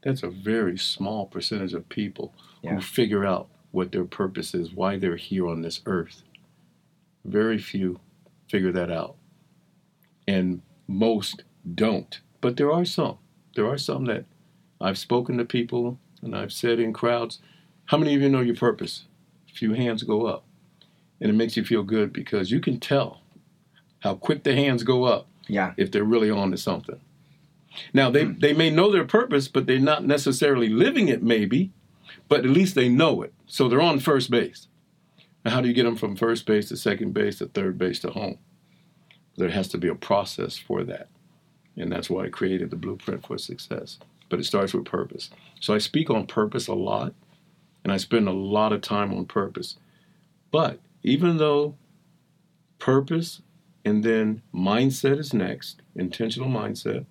[0.03, 2.75] that's a very small percentage of people Yeah.
[2.75, 6.23] who figure out what their purpose is, why they're here on this earth.
[7.25, 7.99] Very few
[8.49, 9.15] figure that out.
[10.27, 11.43] And most
[11.75, 12.19] don't.
[12.41, 13.17] But there are some.
[13.55, 14.25] There are some that
[14.79, 17.39] I've spoken to people and I've said in crowds,
[17.85, 19.05] how many of you know your purpose?
[19.49, 20.43] A few hands go up.
[21.19, 23.21] And it makes you feel good because you can tell
[24.01, 25.73] how quick the hands go up Yeah.
[25.77, 26.99] if they're really on to something.
[27.93, 28.39] Now they, hmm.
[28.39, 31.71] they may know their purpose, but they're not necessarily living it maybe,
[32.27, 33.33] but at least they know it.
[33.47, 34.67] So they're on first base.
[35.43, 37.99] Now how do you get them from first base to second base to third base
[37.99, 38.37] to home?
[39.37, 41.09] There has to be a process for that.
[41.75, 43.99] And that's why I created the blueprint for success.
[44.29, 45.29] But it starts with purpose.
[45.59, 47.13] So I speak on purpose a lot,
[47.83, 49.77] and I spend a lot of time on purpose.
[50.51, 51.75] But even though
[52.79, 53.41] purpose
[53.85, 57.05] and then mindset is next, intentional mindset,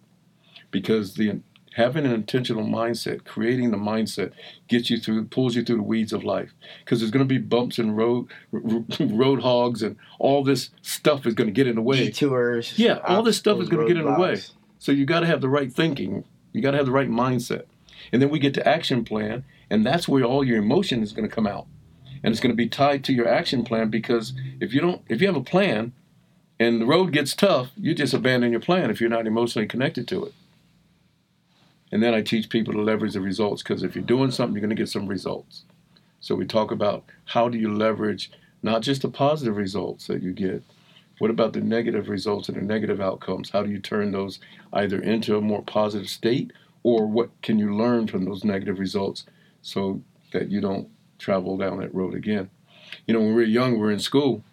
[0.71, 1.41] because the
[1.77, 4.33] having an intentional mindset, creating the mindset,
[4.67, 6.53] gets you through, pulls you through the weeds of life.
[6.83, 8.29] Because there's going to be bumps and road
[9.01, 12.07] road hogs, and all this stuff is going to get in the way.
[12.07, 12.79] Detours.
[12.79, 14.41] Yeah, all this stuff is gonna get in the way.
[14.79, 16.25] So you got to have the right thinking.
[16.57, 17.65] You got to have the right mindset.
[18.13, 21.29] And then we get to action plan, and that's where all your emotion is going
[21.29, 21.67] to come out.
[22.23, 25.21] And it's going to be tied to your action plan because if you don't if
[25.21, 25.93] you have a plan
[26.59, 30.09] and the road gets tough, you just abandon your plan if you're not emotionally connected
[30.09, 30.35] to it.
[31.93, 34.67] And then I teach people to leverage the results because if you're doing something, you're
[34.67, 35.65] going to get some results.
[36.21, 38.31] So we talk about how do you leverage
[38.63, 40.63] not just the positive results that you get,
[41.19, 43.51] what about the negative results and the negative outcomes?
[43.51, 44.39] How do you turn those
[44.73, 46.53] either into a more positive state
[46.83, 49.25] or what can you learn from those negative results
[49.63, 50.03] so
[50.33, 50.89] that you don't
[51.19, 52.51] travel down that road again?
[53.07, 54.45] You know, when we were young, we are in school,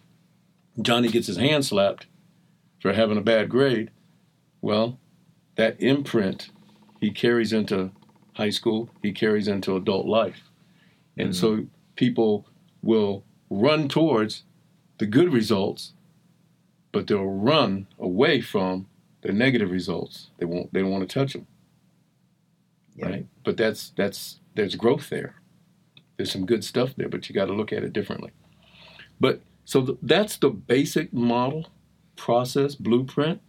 [0.80, 2.06] Johnny gets his hand slapped
[2.80, 3.90] for having a bad grade.
[4.60, 4.98] Well,
[5.56, 6.50] that imprint
[7.00, 7.92] he carries into
[8.34, 10.50] high school, he carries into adult life.
[11.16, 11.60] And mm-hmm.
[11.62, 12.46] so people
[12.82, 14.42] will run towards
[14.98, 15.93] the good results
[16.94, 18.86] but they'll run away from
[19.22, 20.30] the negative results.
[20.38, 20.72] They won't.
[20.72, 21.46] They don't want to touch them.
[22.94, 23.10] Yep.
[23.10, 23.26] Right.
[23.44, 25.34] But that's that's there's growth there.
[26.16, 28.30] There's some good stuff there, but you got to look at it differently.
[29.18, 31.66] But so th- that's the basic model,
[32.14, 33.40] process, blueprint.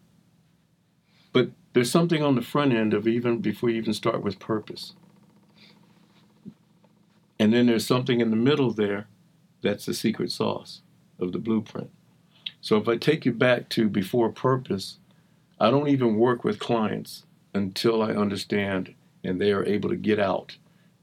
[1.31, 4.93] But there's something on the front end of even before you even start with purpose.
[7.37, 9.07] And then there's something in the middle there
[9.61, 10.81] that's the secret sauce
[11.19, 11.91] of the blueprint.
[12.65, 14.97] So if I take you back to before purpose,
[15.59, 20.17] I don't even work with clients until I understand and they are able to get
[20.17, 20.57] out.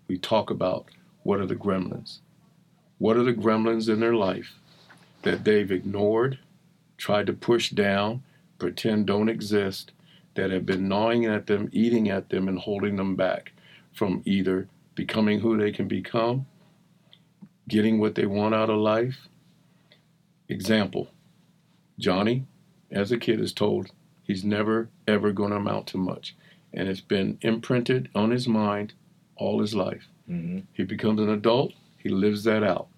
[0.09, 0.87] We talk about
[1.23, 2.19] what are the gremlins?
[2.99, 4.55] What are the gremlins in their life
[5.23, 6.41] that they've ignored,
[6.97, 8.25] tried to push down,
[8.59, 9.93] pretend don't exist,
[10.35, 13.53] that have been gnawing at them, eating at them, and holding them back
[13.93, 16.45] from either becoming who they can become,
[17.69, 19.29] getting what they want out of life?
[20.49, 21.07] Example
[22.03, 22.45] Johnny,
[22.91, 23.91] as a kid, is told
[24.25, 26.35] he's never, ever going to amount to much.
[26.75, 28.93] And it's been imprinted on his mind
[29.37, 30.09] all his life.
[30.29, 30.61] Mm-hmm.
[30.73, 32.89] He becomes an adult, he lives that out.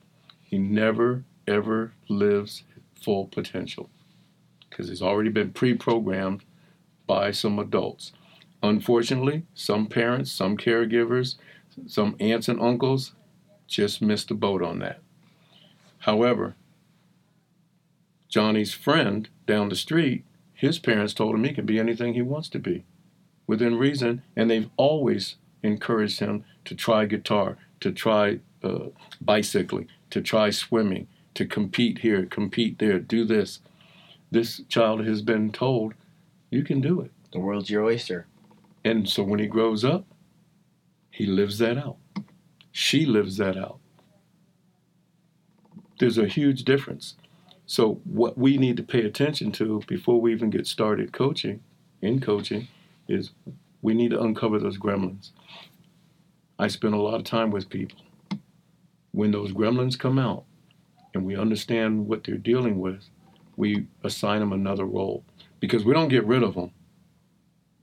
[0.42, 2.62] He never, ever lives
[3.02, 3.90] full potential
[4.70, 6.42] because he's already been pre programmed
[7.06, 8.12] by some adults.
[8.62, 11.36] Unfortunately, some parents, some caregivers,
[11.86, 13.12] some aunts and uncles
[13.66, 15.00] just missed the boat on that.
[15.98, 16.54] However,
[18.34, 22.48] Johnny's friend down the street, his parents told him he can be anything he wants
[22.48, 22.84] to be
[23.46, 28.86] within reason, and they've always encouraged him to try guitar, to try uh,
[29.20, 33.60] bicycling, to try swimming, to compete here, compete there, do this.
[34.32, 35.94] This child has been told,
[36.50, 37.12] you can do it.
[37.32, 38.26] The world's your oyster.
[38.84, 40.06] And so when he grows up,
[41.08, 41.98] he lives that out.
[42.72, 43.78] She lives that out.
[46.00, 47.14] There's a huge difference.
[47.66, 51.62] So what we need to pay attention to before we even get started coaching,
[52.02, 52.68] in coaching,
[53.08, 53.30] is
[53.82, 55.30] we need to uncover those gremlins.
[56.58, 57.98] I spend a lot of time with people.
[59.12, 60.44] When those gremlins come out
[61.14, 63.08] and we understand what they're dealing with,
[63.56, 65.24] we assign them another role
[65.60, 66.72] because we don't get rid of them.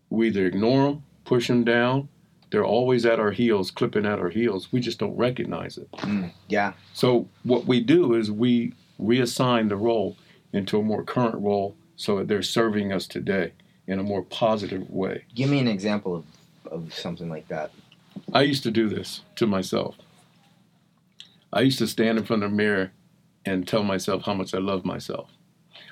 [0.09, 2.09] We either ignore them, push them down.
[2.51, 4.73] They're always at our heels, clipping at our heels.
[4.73, 5.89] We just don't recognize it.
[5.93, 6.73] Mm, yeah.
[6.93, 10.18] So what we do is we reassign the role
[10.54, 13.54] into a more current role so that they're serving us today
[13.88, 15.26] in a more positive way.
[15.36, 16.26] Give me an example of,
[16.72, 17.72] of something like that.
[18.34, 19.95] I used to do this to myself.
[21.54, 22.91] I used to stand in front of the mirror
[23.45, 25.30] and tell myself how much I love myself.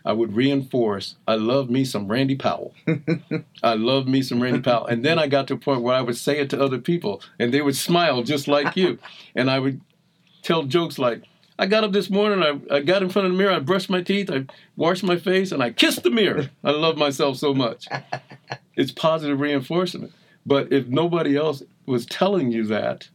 [0.05, 2.73] I would reinforce, I love me some Randy Powell.
[3.63, 4.85] I love me some Randy Powell.
[4.85, 7.21] And then I got to a point where I would say it to other people
[7.37, 8.97] and they would smile just like you.
[9.35, 9.81] And I would
[10.41, 11.23] tell jokes like,
[11.59, 13.89] I got up this morning, I, I got in front of the mirror, I brushed
[13.89, 14.45] my teeth, I
[14.77, 16.49] washed my face, and I kissed the mirror.
[16.63, 17.87] I love myself so much.
[18.75, 20.13] It's positive reinforcement.
[20.45, 23.09] But if nobody else was telling you that,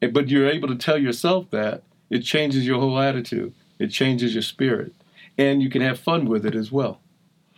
[0.00, 3.52] eh, but you're able to tell yourself that, it changes your whole attitude.
[3.80, 4.94] It changes your spirit.
[5.36, 7.00] And you can have fun with it as well.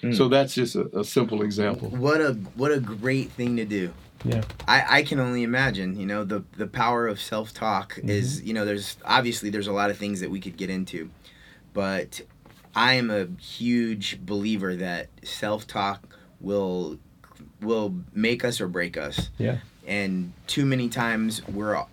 [0.03, 0.16] Mm.
[0.16, 1.90] So that's just a, a simple example.
[1.90, 3.92] What a what a great thing to do.
[4.24, 4.42] Yeah.
[4.68, 8.08] I, I can only imagine, you know, the the power of self talk mm-hmm.
[8.08, 11.10] is, you know, there's obviously there's a lot of things that we could get into.
[11.72, 12.20] But
[12.74, 16.98] I am a huge believer that self talk will
[17.60, 19.30] will make us or break us.
[19.38, 19.58] Yeah.
[19.86, 21.84] And too many times we're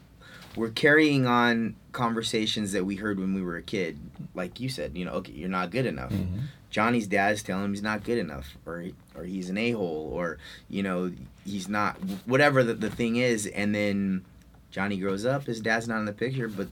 [0.55, 3.99] we're carrying on conversations that we heard when we were a kid.
[4.33, 6.11] Like you said, you know, okay, you're not good enough.
[6.11, 6.39] Mm-hmm.
[6.69, 10.37] Johnny's dad's telling him he's not good enough, or or he's an a hole, or
[10.69, 11.11] you know
[11.47, 11.95] he's not
[12.25, 13.47] whatever the, the thing is.
[13.47, 14.25] And then
[14.71, 16.67] Johnny grows up, his dad's not in the picture, but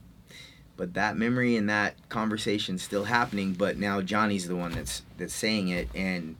[0.76, 3.54] but that memory and that conversation still happening.
[3.54, 6.36] But now Johnny's the one that's that's saying it, and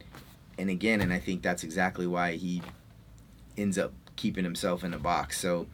[0.58, 2.62] and again, and I think that's exactly why he
[3.56, 5.40] ends up keeping himself in a box.
[5.40, 5.66] So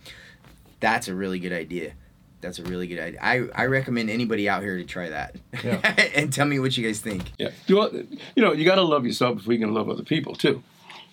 [0.81, 1.95] that's a really good idea.
[2.41, 3.21] That's a really good idea.
[3.23, 5.37] I, I recommend anybody out here to try that.
[5.63, 5.77] Yeah.
[6.15, 7.33] and tell me what you guys think.
[7.39, 7.51] Yeah.
[7.69, 10.63] You know, you got to love yourself before you can love other people, too.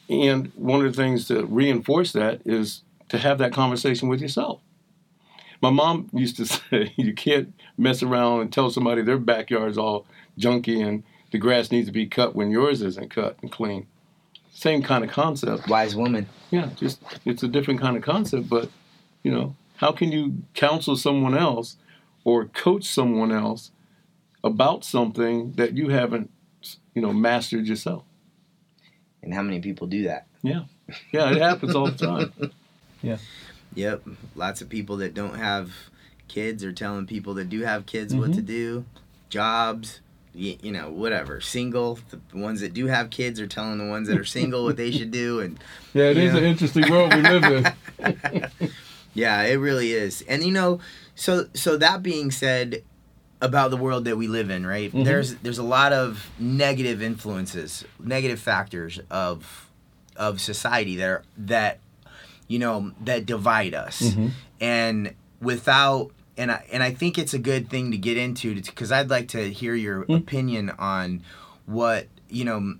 [0.10, 4.60] And one of the things to reinforce that is to have that conversation with yourself.
[5.62, 10.06] My mom used to say you can't mess around and tell somebody their backyard's all
[10.38, 13.86] junky and the grass needs to be cut when yours isn't cut and clean.
[14.52, 15.68] Same kind of concept.
[15.70, 16.28] Wise woman.
[16.50, 18.70] Yeah, just it's a different kind of concept, but
[19.24, 21.78] you know, how can you counsel someone else
[22.24, 23.72] or coach someone else
[24.44, 26.32] about something that you haven't,
[26.94, 28.04] you know, mastered yourself?
[29.22, 30.28] And how many people do that?
[30.42, 30.62] Yeah.
[31.12, 32.52] Yeah, it happens all the time.
[33.02, 33.18] Yeah.
[33.76, 34.04] Yep.
[34.36, 35.72] Lots of people that don't have
[36.28, 38.46] kids are telling people that do have kids what to mm-hmm.
[38.46, 38.86] do,
[39.30, 40.02] jobs,
[40.34, 41.40] you, you know, whatever.
[41.42, 44.78] Single, the ones that do have kids are telling the ones that are single what
[44.78, 45.60] they should do, and
[45.94, 46.40] Yeah, it is Yeah.
[46.40, 48.72] an interesting world we live in.
[49.14, 50.22] yeah, it really is.
[50.28, 50.80] And you know,
[51.16, 52.84] so so that being said,
[53.42, 54.92] about the world that we live in, right?
[54.92, 55.06] Mhm.
[55.06, 59.68] There's there's a lot of negative influences, negative factors of
[60.16, 61.80] of society that are that
[62.48, 64.02] you know that divide us.
[64.02, 64.32] Mhm.
[64.60, 68.92] And without and I and I think it's a good thing to get into because
[68.92, 70.18] I'd like to hear your Mm.
[70.18, 71.22] opinion on
[71.66, 72.76] what you know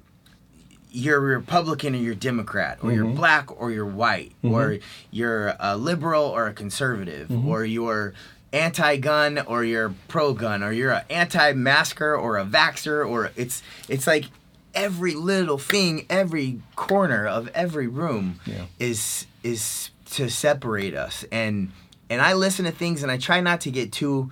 [0.92, 3.16] you're a Republican or you're Democrat, or you're Mhm.
[3.16, 4.82] black or you're white, or Mhm.
[5.12, 7.46] you're a liberal or a conservative, Mhm.
[7.46, 8.14] or you're
[8.54, 14.26] anti-gun or you're pro-gun, or you're an anti-masker or a vaxer or it's it's like
[14.74, 18.66] every little thing, every corner of every room Yeah.
[18.80, 21.72] is is to separate us, and
[22.10, 24.32] and I listen to things and I try not to get too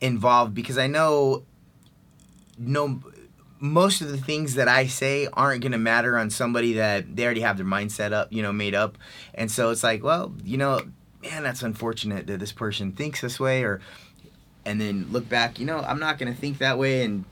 [0.00, 1.44] involved because I know
[2.58, 3.00] no
[3.58, 7.24] most of the things that I say aren't going to matter on somebody that they
[7.24, 8.98] already have their mindset up, you know, made up.
[9.34, 10.82] And so it's like, well, you know,
[11.30, 13.80] man, that's unfortunate that this person thinks this way or
[14.64, 17.24] and then look back, you know, I'm not going to think that way and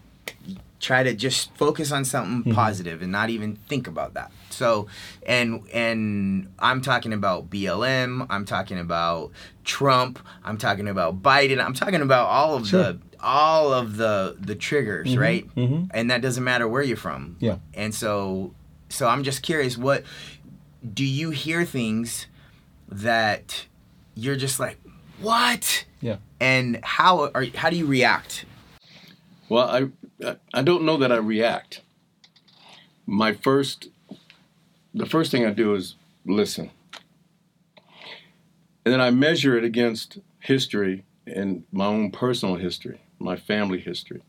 [0.78, 2.54] try to just focus on something Mhm.
[2.54, 4.30] positive and not even think about that.
[4.50, 4.86] So,
[5.26, 9.32] and and I'm talking about BLM, I'm talking about
[9.64, 12.82] Trump, I'm talking about Biden, I'm talking about all of Sure.
[12.82, 15.54] the all of the the triggers, Mhm, right?
[15.56, 15.88] mhm.
[15.92, 17.36] And that doesn't matter where you're from.
[17.40, 17.56] Yeah.
[17.72, 18.52] And so
[18.90, 20.04] so I'm just curious what
[20.92, 22.26] do you hear things
[22.88, 23.64] that
[24.14, 24.78] you're just like,
[25.20, 26.16] "What?" Yeah.
[26.40, 28.44] And how are how do you react?
[29.48, 29.92] Well,
[30.22, 31.82] I I don't know that I react.
[33.06, 33.88] My first,
[34.94, 36.70] the first thing I do is listen,
[38.84, 44.22] and then I measure it against history and my own personal history, my family history,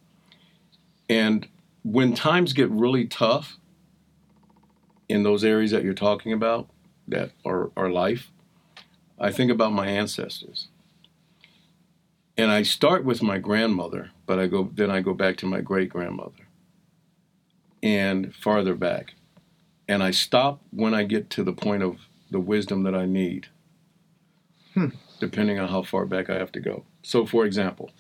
[1.10, 1.48] and
[1.84, 3.58] when times get really tough
[5.08, 6.68] in those areas that you're talking about,
[7.08, 8.32] that are our life,
[9.20, 10.68] I think about my ancestors
[12.38, 15.62] and I start with my grandmother, but I go then I go back to my
[15.62, 16.48] great grandmother
[17.82, 19.14] and farther back.
[19.88, 21.98] And I stop when I get to the point of
[22.32, 23.48] the wisdom that I need.
[24.74, 24.90] Hmm.
[25.20, 26.84] Depending on how far back I have to go.
[27.04, 27.92] So for example,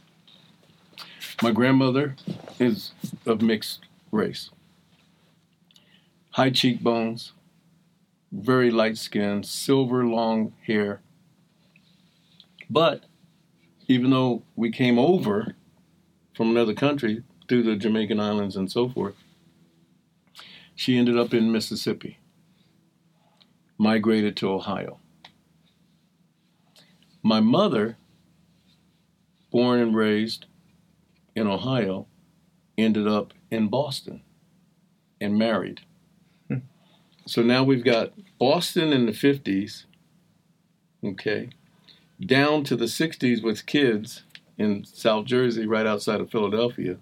[1.41, 2.15] my grandmother
[2.59, 2.91] is
[3.25, 4.49] of mixed race.
[6.31, 7.31] High cheekbones,
[8.31, 10.99] very light skin, silver long hair.
[12.69, 13.05] But
[13.87, 15.55] even though we came over
[16.33, 19.15] from another country through the Jamaican islands and so forth,
[20.75, 22.19] she ended up in Mississippi,
[23.77, 24.99] migrated to Ohio.
[27.23, 27.97] My mother,
[29.51, 30.45] born and raised
[31.35, 32.07] in Ohio,
[32.77, 34.21] ended up in Boston
[35.21, 35.81] and married.
[36.49, 36.57] Hmm.
[37.25, 39.85] So now we've got Boston in the 50s,
[41.03, 41.49] okay,
[42.23, 44.23] down to the 60s with kids
[44.57, 46.97] in South Jersey, right outside of Philadelphia,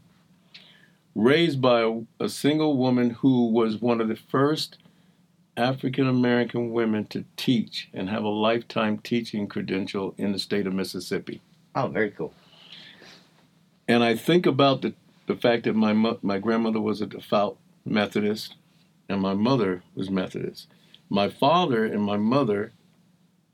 [1.16, 4.78] raised by a, a single woman who was one of the first
[5.56, 10.74] African American women to teach and have a lifetime teaching credential in the state of
[10.74, 11.42] Mississippi.
[11.76, 12.34] Oh, very cool.
[13.88, 14.94] And I think about the,
[15.28, 18.56] the fact that my, mo- my grandmother was a devout Methodist
[19.10, 20.68] and my mother was Methodist.
[21.10, 22.72] My father and my mother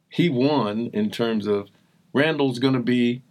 [0.10, 1.70] he won in terms of
[2.14, 3.22] Randall's going to be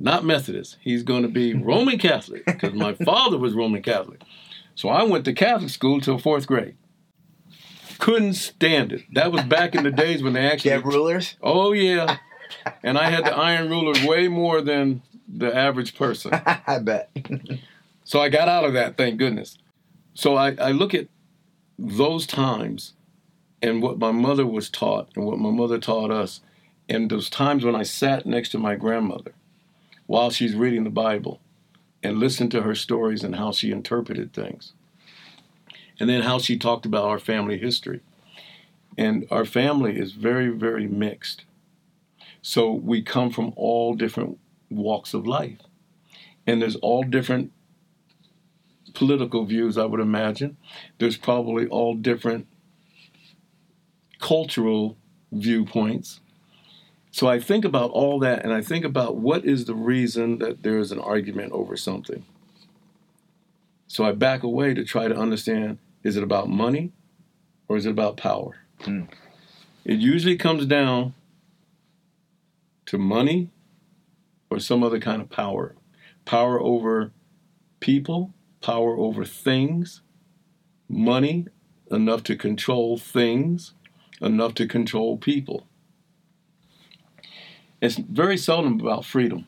[0.00, 0.76] not Methodist.
[0.80, 4.22] He's going to be Roman Catholic because my father was Roman Catholic.
[4.74, 6.76] So I went to Catholic school till fourth grade.
[7.98, 9.02] Couldn't stand it.
[9.12, 10.70] That was back in the days when they actually.
[10.70, 11.36] had rulers?
[11.42, 12.18] Oh yeah,
[12.84, 16.32] and I had the iron ruler way more than the average person.
[16.32, 17.10] I bet.
[18.04, 19.58] So I got out of that, thank goodness.
[20.14, 21.08] So I, I look at
[21.78, 22.94] those times
[23.62, 26.40] and what my mother was taught and what my mother taught us,
[26.88, 29.34] and those times when I sat next to my grandmother
[30.06, 31.40] while she's reading the Bible
[32.02, 34.72] and listened to her stories and how she interpreted things.
[36.00, 38.00] And then how she talked about our family history.
[38.96, 41.44] And our family is very, very mixed.
[42.40, 44.38] So we come from all different
[44.70, 45.58] walks of life.
[46.46, 47.52] And there's all different
[48.94, 50.56] political views, I would imagine.
[50.98, 52.46] There's probably all different
[54.20, 54.96] cultural
[55.32, 56.20] viewpoints.
[57.10, 60.62] So I think about all that and I think about what is the reason that
[60.62, 62.24] there is an argument over something.
[63.86, 66.92] So I back away to try to understand is it about money
[67.68, 68.56] or is it about power?
[68.80, 69.08] Mm.
[69.84, 71.14] It usually comes down
[72.86, 73.50] to money
[74.50, 75.74] or some other kind of power.
[76.24, 77.12] Power over
[77.80, 80.02] people, power over things,
[80.88, 81.46] money
[81.90, 83.74] enough to control things,
[84.20, 85.66] enough to control people.
[87.80, 89.46] It's very seldom about freedom.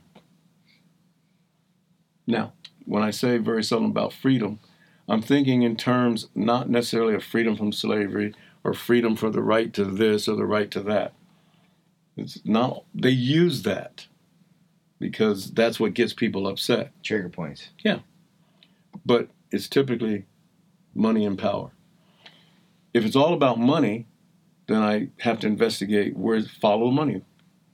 [2.26, 2.52] Now,
[2.84, 4.60] when I say very seldom about freedom,
[5.08, 9.72] I'm thinking in terms not necessarily of freedom from slavery or freedom for the right
[9.74, 11.14] to this or the right to that.
[12.16, 14.06] It's not, they use that
[15.00, 16.92] because that's what gets people upset.
[17.02, 17.70] Trigger points.
[17.82, 18.00] Yeah.
[19.04, 20.26] But it's typically
[20.94, 21.72] money and power.
[22.92, 24.06] If it's all about money,
[24.70, 27.22] then I have to investigate where's follow the money.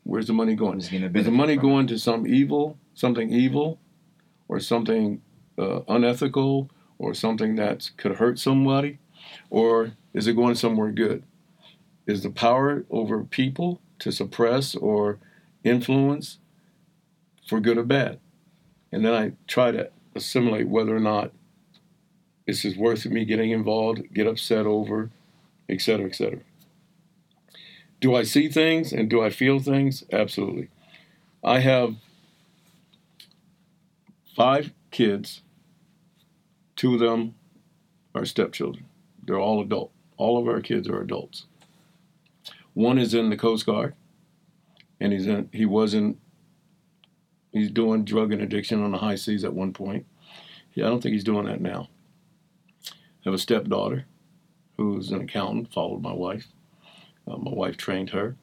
[0.04, 0.78] Where's the money going?
[0.78, 3.78] Is, the money going to some evil, something evil,
[4.48, 5.20] or something
[5.58, 8.98] uh, unethical, or something that could hurt somebody,
[9.50, 11.22] or is it going somewhere good?
[12.06, 15.18] Is the power over people to suppress or
[15.64, 16.38] influence
[17.46, 18.20] for good or bad?
[18.90, 21.32] And then I try to assimilate whether or not
[22.46, 25.10] this is worth me getting involved, get upset over,
[25.68, 26.40] et cetera, et cetera.
[28.00, 30.04] Do I see things and do I feel things?
[30.12, 30.68] Absolutely.
[31.42, 31.96] I have
[34.34, 35.42] five kids.
[36.76, 37.34] Two of them
[38.14, 38.86] are stepchildren.
[39.24, 39.92] They're all adult.
[40.16, 41.46] All of our kids are adults.
[42.74, 43.94] One is in the Coast Guard,
[45.00, 45.48] and he's in.
[45.52, 46.18] He was in.
[47.52, 50.04] He's doing drug interdiction on the high seas at one point.
[50.74, 51.88] Yeah, I don't think he's doing that now.
[52.90, 52.92] I
[53.24, 54.04] have a stepdaughter,
[54.76, 55.72] who's an accountant.
[55.72, 56.48] Followed my wife.
[57.26, 58.36] Uh, my wife trained her.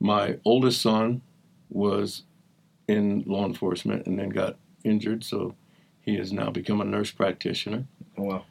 [0.00, 1.22] My oldest son
[1.70, 2.22] was
[2.86, 5.54] in law enforcement and then got injured, so
[6.00, 7.84] he has now become a nurse practitioner.
[8.16, 8.44] Oh, wow.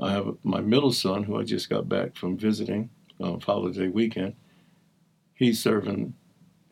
[0.00, 2.90] I have my middle son, who I just got back from visiting
[3.22, 4.34] uh, Father's Day weekend.
[5.34, 6.14] He's serving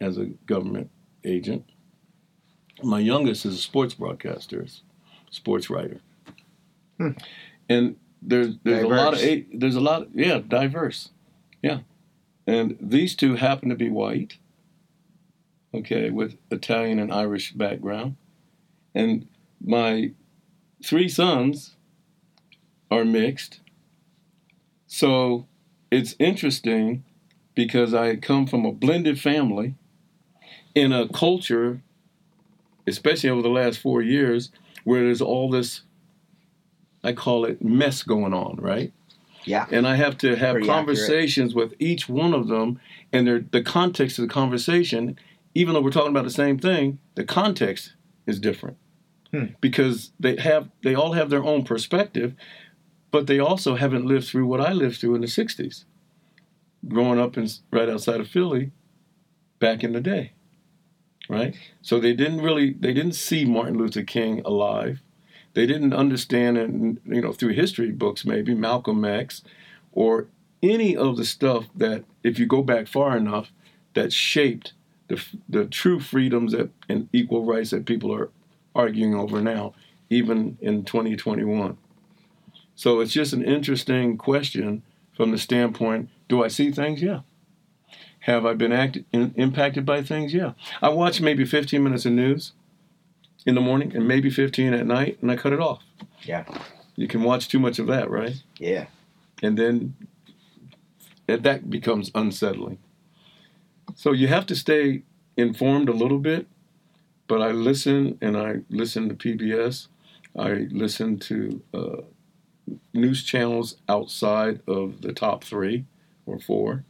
[0.01, 0.91] as a government
[1.25, 1.64] agent.
[2.83, 4.66] My youngest is a sports broadcaster,
[5.31, 6.01] sports writer,
[6.99, 7.11] Hmm.
[7.68, 9.20] and there's there's a lot of
[9.53, 11.11] there's a lot yeah diverse,
[11.62, 11.81] yeah,
[12.47, 14.38] and these two happen to be white.
[15.74, 18.16] Okay, with Italian and Irish background,
[18.95, 19.26] and
[19.64, 20.12] my
[20.84, 21.76] three sons
[22.90, 23.61] are mixed.
[24.86, 25.47] So
[25.90, 27.05] it's interesting
[27.55, 29.74] because I come from a blended family
[30.74, 31.82] in a culture,
[32.86, 34.51] especially over the last four years,
[34.84, 35.82] where there's all this,
[37.03, 38.93] I call it mess going on, right?
[39.45, 39.66] Yeah.
[39.70, 42.80] And I have to have Pretty conversations with each one of them,
[43.12, 45.18] and they're- the context of the conversation,
[45.55, 47.95] even though we're talking about the same thing, the context
[48.26, 48.76] is different
[49.32, 49.47] Hmm.
[49.61, 52.34] because they have they all have their own perspective,
[53.11, 55.84] but they also haven't lived through what I lived through in the '60s,
[56.86, 58.70] growing up in right outside of Philly,
[59.59, 60.32] back in the day,
[61.28, 61.55] right?
[61.82, 65.03] So they didn't really they didn't see Martin Luther King alive.
[65.55, 69.42] They didn't understand, and you know, through history books, maybe Malcolm X,
[69.92, 70.28] or
[70.62, 73.53] any of the stuff that, if you go back far enough,
[73.94, 74.72] that shaped
[75.09, 78.30] the the true freedoms that and equal rights that people are
[78.74, 79.74] arguing over now,
[80.09, 81.76] even in 2021.
[82.74, 84.82] So it's just an interesting question
[85.14, 87.03] from the standpoint: Do I see things?
[87.03, 87.20] Yeah.
[88.20, 90.32] Have I been act- in, impacted by things?
[90.32, 90.53] Yeah.
[90.80, 92.53] I watch maybe 15 minutes of news
[93.47, 95.82] in the morning and maybe 15 at night, and I cut it off.
[96.22, 96.45] Yeah.
[96.97, 98.40] You can watch too much of that, right?
[98.59, 98.86] Yeah.
[99.43, 99.95] And then
[101.26, 102.78] that- that becomes unsettling.
[103.95, 105.03] So you have to stay
[105.36, 106.47] informed a little bit,
[107.26, 109.88] but I listen and I listen to PBS.
[110.38, 111.97] I listen to uh,
[112.95, 115.84] news channels outside of the top three
[116.26, 116.84] or four,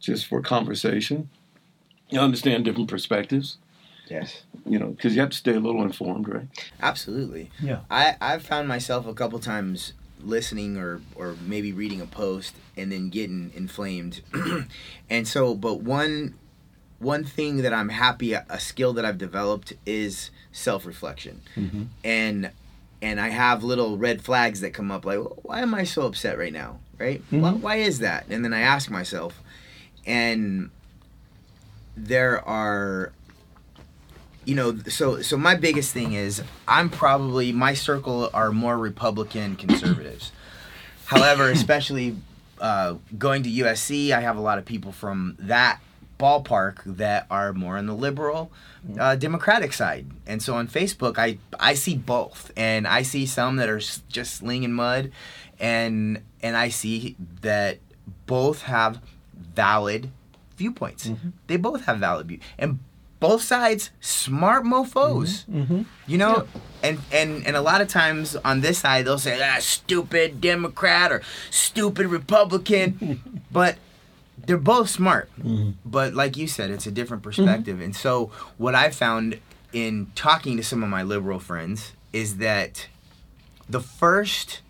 [0.00, 1.28] just for conversation.
[2.08, 3.58] You understand different perspectives,
[4.08, 4.42] Yes.
[4.66, 6.46] You know, because you have to stay a little informed, right?
[6.82, 7.50] Absolutely.
[7.62, 7.80] Yeah.
[7.90, 9.92] I I've found myself a couple times
[10.22, 14.20] listening or or maybe reading a post and then getting inflamed.
[15.10, 16.34] and so but one
[16.98, 21.40] one thing that I'm happy a skill that I've developed is self-reflection.
[21.56, 21.82] Mm-hmm.
[22.04, 22.50] And
[23.02, 26.36] and I have little red flags that come up like why am I so upset
[26.38, 26.80] right now?
[26.98, 27.22] Right?
[27.30, 27.60] Why, Mhm.
[27.60, 28.26] why is that?
[28.28, 29.40] And then I ask myself
[30.06, 30.70] and
[31.96, 33.12] there are
[34.50, 39.54] you know so so my biggest thing is i'm probably my circle are more republican
[39.54, 40.32] conservatives.
[41.06, 42.16] However especially
[42.60, 45.78] uh, going to usc i have a lot of people from that
[46.18, 48.50] ballpark that are more on the liberal
[48.98, 50.06] uh, democratic side.
[50.26, 52.50] And so on facebook i i see both.
[52.56, 55.12] And i see some that are just slinging mud.
[55.60, 57.78] And and i see that
[58.26, 59.00] both have
[59.36, 60.10] valid
[60.56, 61.08] viewpoints.
[61.46, 62.80] They both have valid view and
[63.20, 65.44] both sides smart mofos.
[65.44, 65.60] Mm-hmm.
[65.60, 65.82] Mm-hmm.
[66.06, 66.48] You know
[66.82, 71.12] and and and a lot of times on this side they'll say ah stupid democrat
[71.12, 73.22] or stupid republican.
[73.52, 73.78] But
[74.46, 75.28] they're both smart.
[75.38, 75.70] Mm-hmm.
[75.84, 77.80] But like you said it's a different perspective.
[77.80, 79.38] And so what i found
[79.72, 82.88] in talking to some of my liberal friends is that
[83.68, 84.62] the first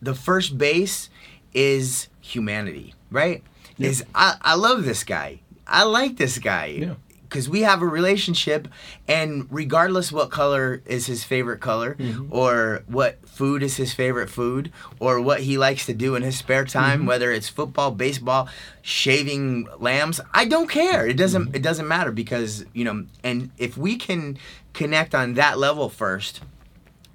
[0.00, 1.10] the first base
[1.54, 3.42] is humanity right?
[3.78, 6.94] Is I, I love this guy i like this guy Yeah.
[7.24, 8.68] because we have a relationship
[9.08, 12.28] and regardless what color is his favorite color mm-hmm.
[12.30, 16.38] or what food is his favorite food or what he likes to do in his
[16.38, 17.08] spare time mm-hmm.
[17.08, 18.48] whether it's football baseball
[18.82, 21.06] shaving lambs i don't care.
[21.06, 21.56] It doesn't mm-hmm.
[21.56, 24.38] it doesn't matter because you know and if we can
[24.72, 26.40] connect on that level first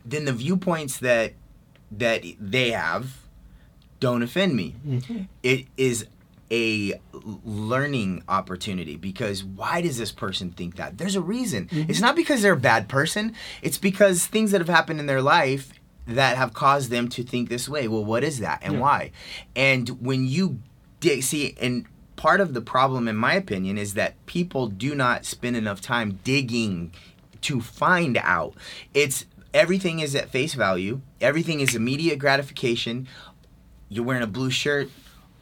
[0.04, 1.34] then the viewpoints that
[1.92, 3.18] that they have
[4.00, 4.76] don't offend me.
[5.44, 6.08] It is
[6.52, 11.90] a learning opportunity because why does this person think that there's a reason mm-hmm.
[11.90, 15.22] it's not because they're a bad person it's because things that have happened in their
[15.22, 15.72] life
[16.06, 19.12] that have caused them to think this way well what is that and why
[19.56, 20.60] and when you
[21.00, 21.86] dig see and
[22.22, 26.20] part of the problem in my opinion is that people do not spend enough time
[26.24, 26.94] digging
[27.42, 28.54] to find out.
[28.94, 31.02] It's everything is at face value.
[31.20, 33.08] Everything is immediate gratification.
[33.90, 34.90] You're wearing a blue shirt.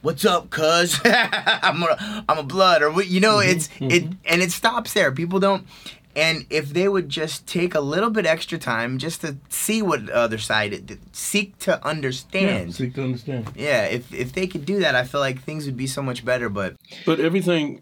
[0.02, 1.00] What's up, cuz?
[1.06, 3.08] I'm a, I'm a blood, or what?
[3.08, 4.14] You know, mm-hmm, it's it, mm-hmm.
[4.26, 5.12] and it stops there.
[5.12, 5.68] People don't.
[6.16, 10.08] And if they would just take a little bit extra time just to see what
[10.08, 12.76] the other side, it seek to Yeah, understand.
[12.76, 13.52] seek to understand.
[13.56, 16.26] Yeah, if if they could do that, I feel like things would be so much
[16.26, 16.50] better.
[16.50, 16.76] But
[17.06, 17.82] But everything,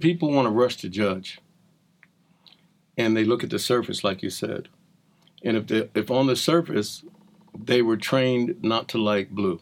[0.00, 1.38] people want to rush to judge,
[2.96, 4.68] and they look at the surface, like you said.
[5.44, 7.04] And if they, if on the surface,
[7.56, 9.60] they were trained not to like blue,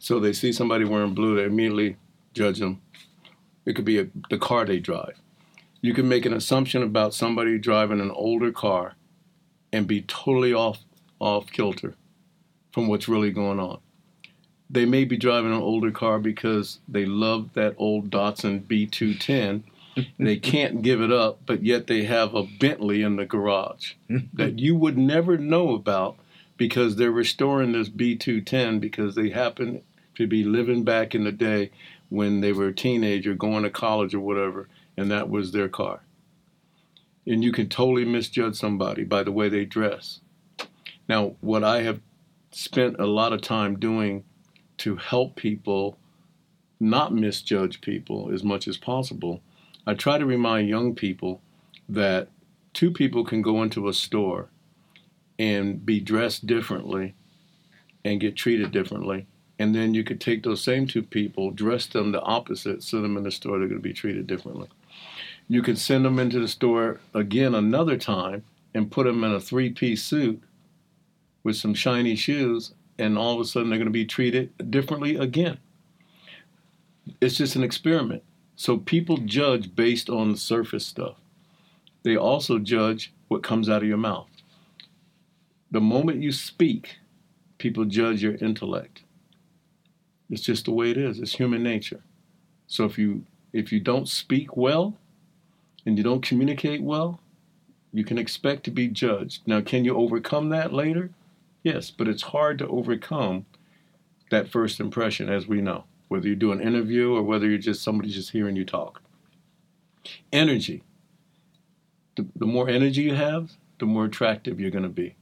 [0.00, 1.96] so they see somebody wearing blue, they immediately
[2.34, 2.80] judge them.
[3.64, 5.20] It could be a, the car they drive.
[5.80, 8.96] You can make an assumption about somebody driving an older car,
[9.72, 10.80] and be totally off
[11.20, 11.94] off kilter
[12.72, 13.78] from what's really going on
[14.70, 19.64] they may be driving an older car because they love that old Datsun B210.
[20.18, 23.94] they can't give it up, but yet they have a Bentley in the garage
[24.32, 26.16] that you would never know about
[26.56, 29.82] because they're restoring this B210 because they happen
[30.20, 31.70] to be living back in the day
[32.10, 36.02] when they were a teenager going to college or whatever, and that was their car.
[37.26, 40.20] And you can totally misjudge somebody by the way they dress.
[41.08, 42.00] Now, what I have
[42.50, 44.24] spent a lot of time doing
[44.78, 45.96] to help people
[46.78, 49.40] not misjudge people as much as possible,
[49.86, 51.40] I try to remind young people
[51.88, 52.28] that
[52.74, 54.50] two people can go into a store
[55.38, 57.14] and be dressed differently
[58.04, 59.26] and get treated differently.
[59.60, 63.18] And then you could take those same two people, dress them the opposite, send them
[63.18, 64.68] in the store, they're going to be treated differently.
[65.48, 68.42] You could send them into the store again another time
[68.72, 70.42] and put them in a three piece suit
[71.44, 75.16] with some shiny shoes, and all of a sudden they're going to be treated differently
[75.16, 75.58] again.
[77.20, 78.22] It's just an experiment.
[78.56, 81.16] So people judge based on the surface stuff.
[82.02, 84.30] They also judge what comes out of your mouth.
[85.70, 86.96] The moment you speak,
[87.58, 89.02] people judge your intellect.
[90.30, 91.18] It's just the way it is.
[91.18, 92.02] It's human nature.
[92.66, 94.96] So if you if you don't speak well
[95.84, 97.20] and you don't communicate well,
[97.92, 99.42] you can expect to be judged.
[99.46, 101.10] Now, can you overcome that later?
[101.64, 103.46] Yes, but it's hard to overcome
[104.30, 107.82] that first impression, as we know, whether you do an interview or whether you're just
[107.82, 109.02] somebody just hearing you talk.
[110.32, 110.84] Energy.
[112.16, 115.16] The, the more energy you have, the more attractive you're going to be.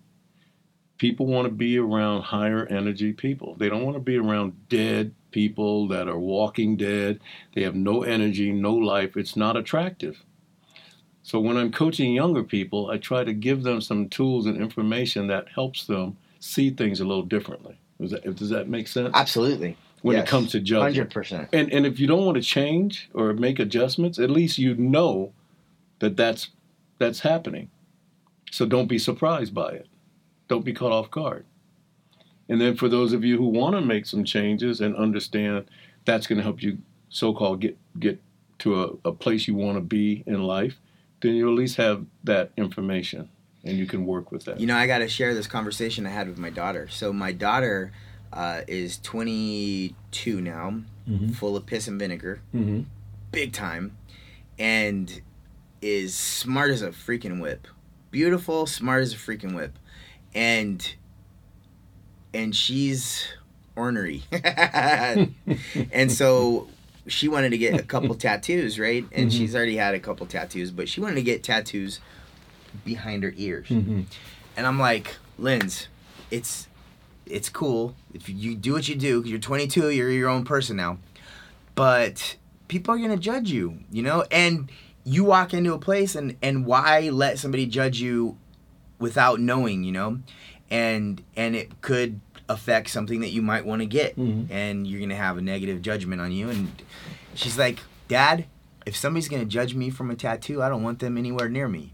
[0.98, 3.54] People want to be around higher energy people.
[3.54, 7.20] They don't want to be around dead people that are walking dead.
[7.54, 9.16] They have no energy, no life.
[9.16, 10.24] It's not attractive.
[11.22, 15.26] So when I'm coaching younger people, I try to give them some tools and information
[15.28, 17.78] that helps them see things a little differently.
[18.00, 19.10] Does that, does that make sense?
[19.14, 20.82] absolutely, When it comes to judging.
[21.00, 21.48] hundred percent.
[21.52, 25.32] And and if you don't want to change or make adjustments, at least you know
[25.98, 26.50] that that's
[26.98, 27.70] that's happening.
[28.50, 29.87] So don't be surprised by it.
[30.48, 31.44] Don't be caught off guard.
[32.48, 35.66] And then for those of you who want to make some changes and understand
[36.04, 36.78] that's going to help you
[37.10, 38.20] so-called get get
[38.60, 40.80] to a, a place you want to be in life,
[41.20, 43.28] then you at least have that information
[43.64, 44.58] and you can work with that.
[44.58, 46.88] You know, I got to share this conversation I had with my daughter.
[46.88, 47.92] So my daughter
[48.32, 51.34] uh, is 22 now, Mhm.
[51.34, 52.82] full of piss and vinegar, mm-hmm.
[53.32, 53.96] big time,
[54.58, 55.22] and
[55.80, 57.66] is smart as a freaking whip.
[58.10, 59.78] Beautiful, smart as a freaking whip,
[60.34, 60.94] and
[62.34, 63.26] and she's
[63.76, 64.22] ornery,
[65.92, 66.68] and so
[67.06, 69.04] she wanted to get a couple tattoos, right?
[69.12, 69.36] And Mhm.
[69.36, 72.00] she's already had a couple tattoos, but she wanted to get tattoos
[72.84, 73.68] behind her ears.
[73.68, 74.02] Mm-hmm.
[74.56, 75.88] And I'm like, Linz,
[76.30, 76.66] it's
[77.26, 79.22] it's cool if you do what you do.
[79.24, 80.98] You're 22, you're your own person now,
[81.74, 82.36] but
[82.68, 84.24] people are gonna judge you, you know.
[84.30, 84.70] And
[85.04, 88.36] you walk into a place, and and why let somebody judge you
[88.98, 90.20] without knowing, you know?
[90.70, 94.50] And and it could affect something that you might want to get, Mhm.
[94.50, 96.48] and you're gonna have a negative judgment on you.
[96.48, 96.72] And
[97.34, 98.46] she's like, Dad,
[98.86, 101.92] if somebody's gonna judge me from a tattoo, I don't want them anywhere near me.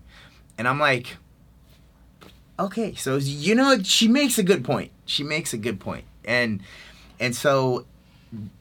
[0.57, 1.17] And I'm like,
[2.59, 4.91] okay, so you know, she makes a good point.
[5.07, 6.61] She makes a good point, and
[7.21, 7.85] and so,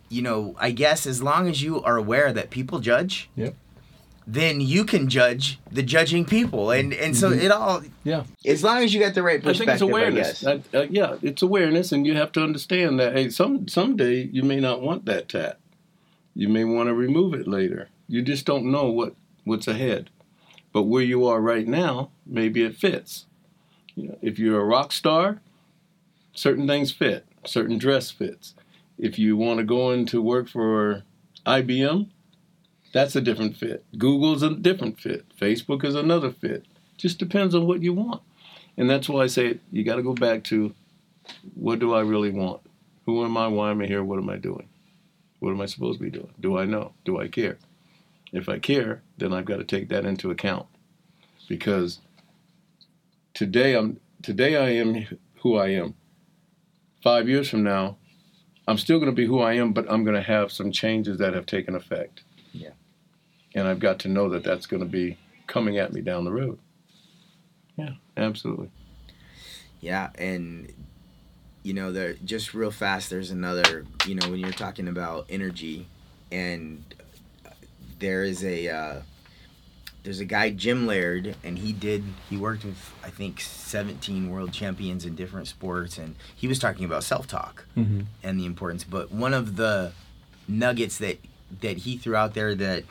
[0.09, 3.55] you know, I guess as long as you are aware that people judge, Yep.
[4.25, 7.43] Then you can judge the judging people, and and so Mhm.
[7.43, 7.81] it all.
[8.03, 8.23] Yeah.
[8.45, 10.43] As long as you got the right I think it's awareness.
[10.43, 10.63] guess.
[10.73, 14.43] I- uh, yeah, it's awareness, and you have to understand that hey, some someday you
[14.43, 15.59] may not want that tat.
[16.35, 17.89] You may want to remove it later.
[18.07, 20.09] You just don't know what what's ahead.
[20.71, 23.25] But where you are right now, maybe it fits.
[23.95, 25.39] You know, if you're a rock star,
[26.33, 27.25] certain things fit.
[27.45, 28.55] Certain dress fits.
[28.97, 31.03] If you want to go into work for
[31.45, 32.07] IBM,
[32.93, 33.83] that's a different fit.
[33.97, 35.25] Google's a different fit.
[35.37, 36.65] Facebook is another fit.
[36.95, 38.21] Just depends on what you want.
[38.77, 40.73] And that's why I say you got to go back to
[41.55, 42.61] what do I really want?
[43.05, 43.47] Who am I?
[43.47, 44.03] Why am I here?
[44.03, 44.69] What am I doing?
[45.39, 46.33] What am I supposed to be doing?
[46.39, 46.93] Do I know?
[47.03, 47.57] Do I care?
[48.31, 50.67] If I care, then I've got to take that into account
[51.49, 51.99] because
[53.33, 55.05] today I'm today I am
[55.41, 55.95] who I am.
[57.03, 57.97] Five years from now,
[58.67, 61.17] I'm still going to be who I am, but I'm going to have some changes
[61.17, 62.21] that have taken effect.
[63.53, 63.61] Yeah.
[63.61, 66.31] And I've got to know that that's going to be coming at me down the
[66.31, 66.59] road.
[67.75, 68.69] Yeah, absolutely.
[69.79, 70.71] Yeah, and
[71.63, 73.09] you know, there just real fast.
[73.09, 73.85] There's another.
[74.07, 75.87] You know, when you're talking about energy,
[76.31, 76.83] and
[77.99, 79.01] there is a uh,
[80.03, 84.53] there's a guy Jim Loehr, and he did he worked with I think 17 world
[84.53, 88.01] champions in different sports, and he was talking about self talk Mm-hmm.
[88.23, 88.83] and the importance.
[88.83, 89.93] But one of the
[90.47, 91.17] nuggets that
[91.61, 92.83] that he threw out there that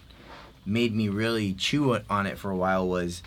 [0.64, 3.22] made me really chew on it for a while was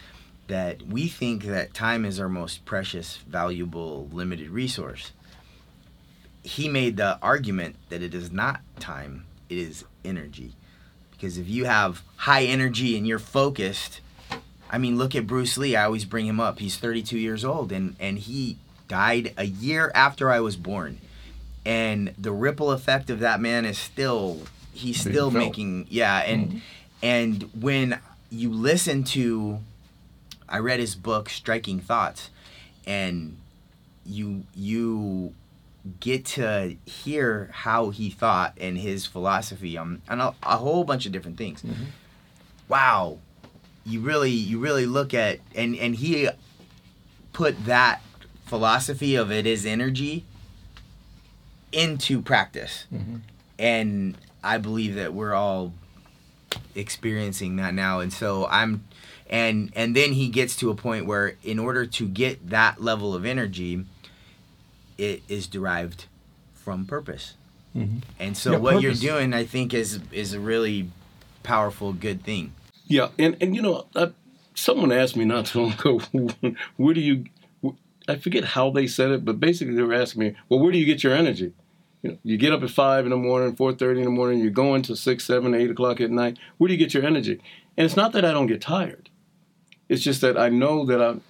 [0.48, 5.12] that we think that time is our most precious, valuable, limited resource.
[6.44, 10.54] He made the argument that it is not time, it is energy.
[11.12, 14.02] Because if you have high energy and you're focused,
[14.70, 15.76] I mean, look at Bruce Lee.
[15.76, 16.60] I always bring him up.
[16.60, 18.58] He's 32 years old and, and he
[18.88, 21.00] died a year after I was born.
[21.66, 26.20] And the ripple effect of that man is still, he's still making, yeah.
[26.20, 26.58] And, mm-hmm.
[27.04, 29.60] And when you listen to
[30.48, 32.30] I read his book Striking Thoughts
[32.86, 33.38] and
[34.06, 35.34] you you
[36.00, 41.06] get to hear how he thought and his philosophy on, on a, a whole bunch
[41.06, 41.62] of different things.
[41.62, 41.88] Mhm.
[42.68, 43.20] Wow.
[43.86, 46.30] You really you really look at and and he
[47.34, 48.02] put that
[48.46, 50.24] philosophy of it is energy
[51.72, 52.86] into practice.
[52.94, 53.22] Mhm.
[53.60, 55.74] And I believe that we're all
[56.76, 58.84] experiencing that now and so I'm
[59.30, 63.16] and and then he gets to a point where in order to get that level
[63.16, 63.86] of energy
[64.98, 66.06] it is derived
[66.54, 67.34] from purpose
[67.76, 68.02] Mhm.
[68.20, 70.90] and so Yeah, what you're doing i think is is a really
[71.44, 72.54] powerful good thing
[72.88, 74.12] Yeah, and and you know, I,
[74.54, 76.00] someone asked me not too long ago,
[76.78, 77.26] where do you?
[78.08, 80.78] I forget how they said it, but basically they were asking me, well, where do
[80.78, 81.52] you get your energy?
[82.06, 84.40] You know, you get up at five in the morning, four thirty in the morning,
[84.40, 86.38] you're going to six, seven, eight o'clock at night.
[86.60, 87.42] Where do you get your energy?
[87.76, 89.10] And it's not that I don't get tired.
[89.90, 91.22] It's just that I know that I'm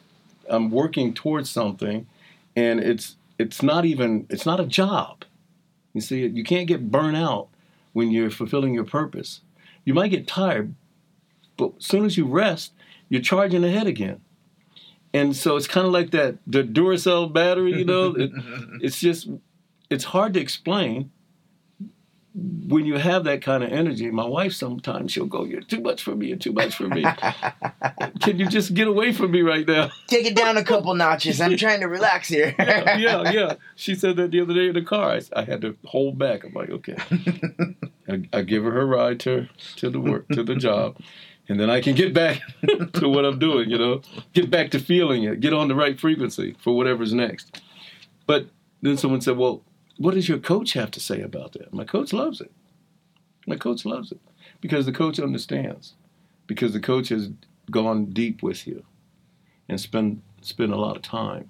[0.50, 2.08] I'm working towards something,
[2.58, 5.24] and it's it's not even it's not a job.
[5.94, 7.48] You see, you can't get burnt out
[7.94, 9.40] when you're fulfilling your purpose.
[9.86, 10.76] You might get tired,
[11.56, 12.74] but as soon as you rest,
[13.08, 14.20] you're charging ahead again.
[15.14, 18.14] And so it's kind of like that the Duracell battery, you know.
[18.18, 18.32] it,
[18.82, 19.30] it's just
[19.90, 21.12] it's hard to explain
[22.68, 24.12] when you have that kind of energy.
[24.12, 26.28] My wife sometimes she'll go, "You're too much for me.
[26.28, 27.06] You're too much for me.
[28.22, 31.40] Can you just get away from me right now?" take it down a couple notches
[31.40, 33.32] i'm trying to relax here yeah, yeah.
[33.32, 35.12] yeah, She said that the other day in the car.
[35.12, 36.44] I, I had to hold back.
[36.44, 36.98] I'm like, okay.
[38.10, 40.98] I, I give her her ride to to the work to the job,
[41.48, 42.42] and then I can get back
[42.94, 43.70] to what I'm doing.
[43.70, 44.02] You know,
[44.34, 47.62] get back to feeling it, get on the right frequency for whatever's next.
[48.28, 48.48] But
[48.82, 49.64] then someone said, "Well,
[49.98, 52.52] what does your coach have to say about that?" My coach loves it.
[53.48, 54.20] My coach loves it
[54.62, 55.94] because the coach understands,
[56.48, 57.30] because the coach has
[57.72, 58.84] gone deep with you,
[59.70, 61.50] and spend spend a lot of time.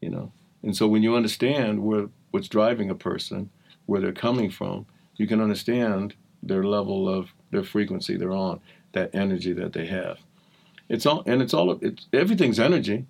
[0.00, 0.32] You know,
[0.62, 3.50] and so when you understand where what's driving a person,
[3.86, 8.60] where they're coming from, you can understand their level of their frequency they're on,
[8.92, 10.18] that energy that they have.
[10.88, 13.06] It's all and it's all it's everything's energy.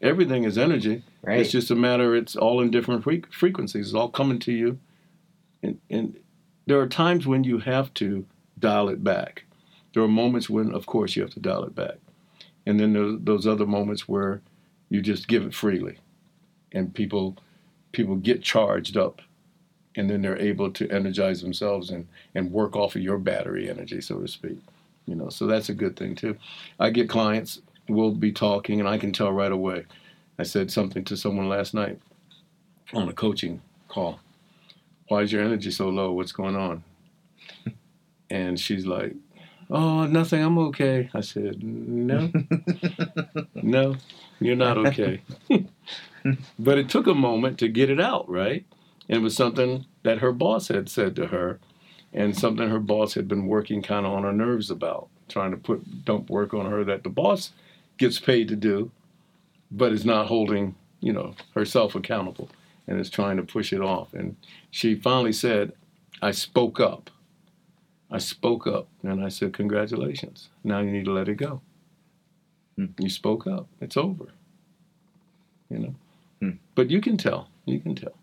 [0.00, 1.02] Everything is energy.
[1.22, 1.40] Right.
[1.40, 2.14] It's just a matter.
[2.14, 3.86] It's all in different fre- frequencies.
[3.86, 4.78] It's all coming to you,
[5.62, 6.18] and and
[6.66, 8.24] there are times when you have to
[8.58, 9.44] dial it back.
[9.94, 11.96] There are moments when, of course, you have to dial it back,
[12.66, 14.42] and then there's those other moments where
[14.90, 15.98] you just give it freely,
[16.72, 17.36] and people
[17.92, 19.22] people get charged up
[19.98, 24.00] and then they're able to energize themselves and, and work off of your battery energy,
[24.00, 24.58] so to speak.
[25.06, 26.36] You know, so that's a good thing too.
[26.78, 29.86] I get clients, we'll be talking, and I can tell right away.
[30.38, 31.98] I said something to someone last night
[32.92, 34.20] on a coaching call.
[35.08, 36.12] Why is your energy so low?
[36.12, 36.84] What's going on?
[38.30, 39.14] And she's like,
[39.70, 40.42] Oh, nothing.
[40.42, 41.08] I'm okay.
[41.14, 42.30] I said, No,
[43.54, 43.96] no,
[44.38, 45.22] you're not okay.
[46.58, 48.66] but it took a moment to get it out, right?
[49.08, 51.58] And it was something that her boss had said to her,
[52.12, 55.56] and something her boss had been working kind of on her nerves about, trying to
[55.56, 57.52] put dump work on her that the boss
[57.98, 58.90] gets paid to do,
[59.70, 62.48] but is not holding, you know, herself accountable
[62.86, 64.14] and is trying to push it off.
[64.14, 64.36] And
[64.70, 65.72] she finally said,
[66.22, 67.10] I spoke up.
[68.10, 70.48] I spoke up and I said, Congratulations.
[70.64, 71.60] Now you need to let it go.
[72.76, 72.86] Hmm.
[72.98, 73.66] You spoke up.
[73.80, 74.28] It's over.
[75.68, 75.94] You know?
[76.40, 76.50] Hmm.
[76.74, 77.48] But you can tell.
[77.66, 78.14] You can tell.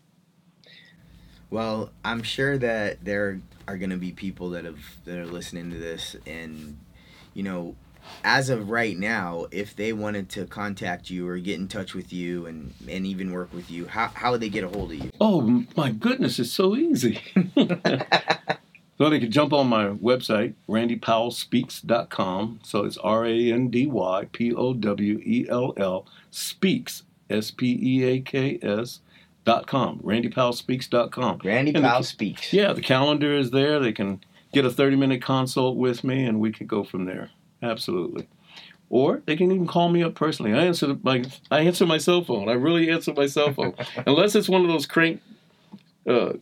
[1.50, 5.70] Well, I'm sure that there are going to be people that have that are listening
[5.70, 6.78] to this, and
[7.34, 7.76] you know,
[8.24, 12.12] as of right now, if they wanted to contact you or get in touch with
[12.12, 14.98] you and and even work with you, how how would they get a hold of
[14.98, 15.10] you?
[15.20, 17.20] Oh my goodness, it's so easy.
[18.98, 22.60] so they could jump on my website, randypowellspeaks.com.
[22.62, 27.50] So it's R A N D Y P O W E L L speaks S
[27.50, 29.00] P E A K S
[29.44, 30.00] dot com.
[30.00, 31.40] randypowellspeaks.com.
[31.44, 32.52] Randy And the- Powell speaks.
[32.52, 33.78] Yeah, the calendar is there.
[33.78, 34.20] They can
[34.52, 37.30] get a 30 minute consult with me and we could go from there.
[37.62, 38.28] Absolutely.
[38.88, 40.52] Or they can even call me up personally.
[40.52, 42.48] I answer my I answer my cell phone.
[42.48, 43.74] I really answer my cell phone.
[44.06, 45.20] Unless it's one of those crank
[46.08, 46.34] uh,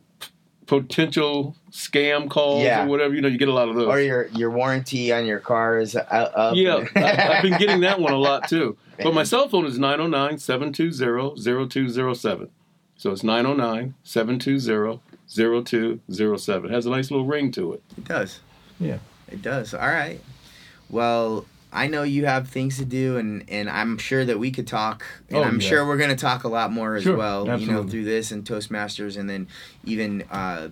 [0.66, 2.84] potential scam calls Yeah.
[2.84, 3.88] or whatever, you know, you get a lot of those.
[3.88, 6.06] Or your your warranty on your car is up.
[6.10, 6.54] up.
[6.56, 8.76] yeah, I, I've been getting that one a lot too.
[9.02, 11.34] But my cell phone is 909 720
[11.68, 12.48] 0207.
[12.96, 16.70] So it's 909 720 0207.
[16.70, 17.82] It Has a nice little ring to it.
[17.98, 18.38] It does.
[18.78, 18.98] Yeah.
[19.28, 19.74] It does.
[19.74, 20.20] All right.
[20.95, 24.68] Well, I know you have things to do, and and I'm sure that we could
[24.68, 25.68] talk, and Oh, I'm yeah.
[25.68, 27.59] sure we're going to talk a lot more as Sure, well.
[27.59, 29.49] You know, through this and Toastmasters, and then
[29.84, 30.68] even uh,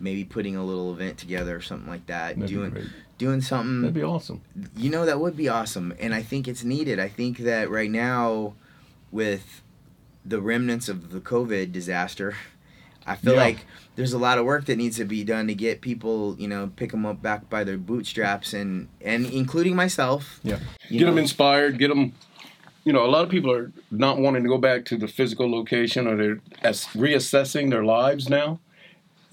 [0.00, 2.36] maybe putting a little event together or something like that.
[2.36, 3.82] That'd doing doing something.
[3.82, 4.40] That'd be awesome.
[4.76, 6.98] You know, that would be awesome, and I think it's needed.
[6.98, 8.54] I think that right now,
[9.12, 9.60] with
[10.24, 12.34] the remnants of the COVID disaster,
[13.06, 13.40] I feel Yeah.
[13.40, 16.48] like there's a lot of work that needs to be done to get people, you
[16.48, 20.40] know, pick them up back by their bootstraps, and and including myself.
[20.42, 20.58] Yeah.
[20.88, 21.78] you get them inspired.
[21.78, 22.12] Get them.
[22.84, 25.50] You know, a lot of people are not wanting to go back to the physical
[25.50, 28.60] location, or they're as reassessing their lives now.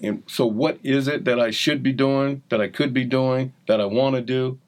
[0.00, 3.52] And so, what is it that I should be doing, that I could be doing,
[3.68, 4.58] that I want to do?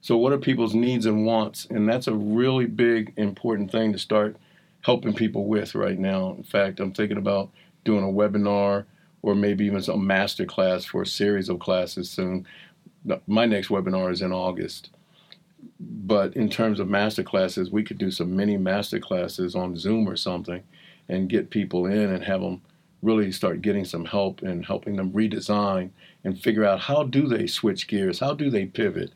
[0.00, 1.66] So, what are people's needs and wants?
[1.70, 4.36] And that's a really big, important thing to start
[4.80, 6.34] helping people with right now.
[6.36, 7.50] In fact, I'm thinking about
[7.84, 8.84] doing a webinar
[9.22, 12.46] or maybe even a master class for a series of classes soon.
[13.26, 14.90] My next webinar is in August
[15.80, 20.08] but in terms of master classes, we could do some mini master classes on Zoom
[20.08, 20.62] or something
[21.08, 22.62] and get people in and have them
[23.02, 25.90] really start getting some help and helping them redesign
[26.24, 29.12] and figure out how do they switch gears, how do they pivot,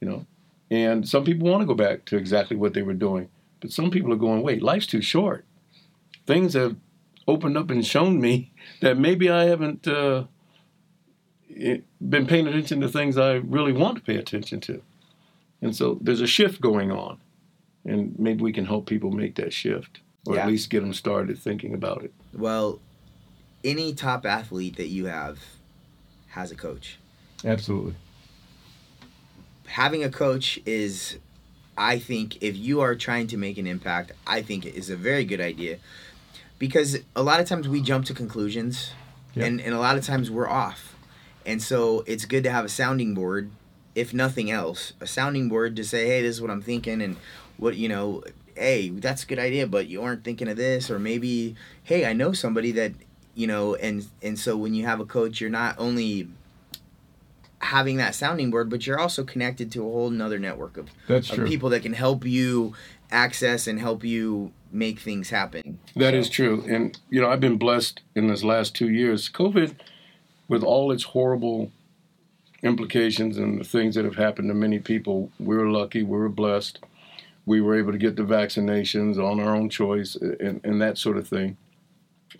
[0.00, 0.26] you know.
[0.70, 3.28] And some people want to go back to exactly what they were doing,
[3.60, 5.44] but some people are going, wait, life's too short.
[6.26, 6.76] Things have
[7.26, 10.24] opened up and shown me that maybe I haven't uh,
[11.48, 14.82] been paying attention to things I really want to pay attention to.
[15.62, 17.18] And so there's a shift going on,
[17.84, 20.42] and maybe we can help people make that shift, or Yeah.
[20.42, 22.12] at least get them started thinking about it.
[22.34, 22.80] Well,
[23.62, 25.38] any top athlete that you have
[26.28, 26.98] has a coach.
[27.44, 27.94] Absolutely.
[29.66, 31.18] Having a coach is,
[31.78, 34.96] I think, if you are trying to make an impact, I think it is a
[34.96, 35.78] very good idea.
[36.58, 38.92] Because a lot of times we jump to conclusions,
[39.34, 39.46] Yeah.
[39.46, 40.94] and, and a lot of times we're off.
[41.44, 43.50] And so it's good to have a sounding board,
[43.94, 47.16] if nothing else, a sounding board to say, hey, this is what I'm thinking, and
[47.58, 48.22] what you know,
[48.56, 52.12] hey, that's a good idea, but you aren't thinking of this, or maybe, hey, I
[52.12, 52.92] know somebody that,
[53.34, 56.28] you know, and and so when you have a coach, you're not only
[57.58, 61.30] having that sounding board, but you're also connected to a whole nother network of, That's
[61.30, 62.74] of people that can help you
[63.10, 65.78] access and help you make things happen.
[65.96, 66.64] That is true.
[66.68, 69.30] And, you know, I've been blessed in this last two years.
[69.30, 69.76] COVID,
[70.48, 71.70] with all its horrible
[72.62, 76.28] implications and the things that have happened to many people, we were lucky, we were
[76.28, 76.80] blessed.
[77.46, 81.18] We were able to get the vaccinations on our own choice and, and that sort
[81.18, 81.56] of thing.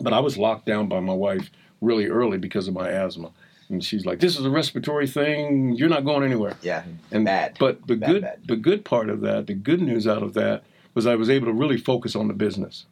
[0.01, 3.31] But I was locked down by my wife really early because of my asthma.
[3.69, 5.73] And she's like, "This is a respiratory thing.
[5.75, 7.55] You're not going anywhere." Yeah, And bad.
[7.59, 8.39] But the Bad, good bad.
[8.47, 10.63] the good part of that, the good news out of that
[10.95, 12.85] was I was able to really focus on the business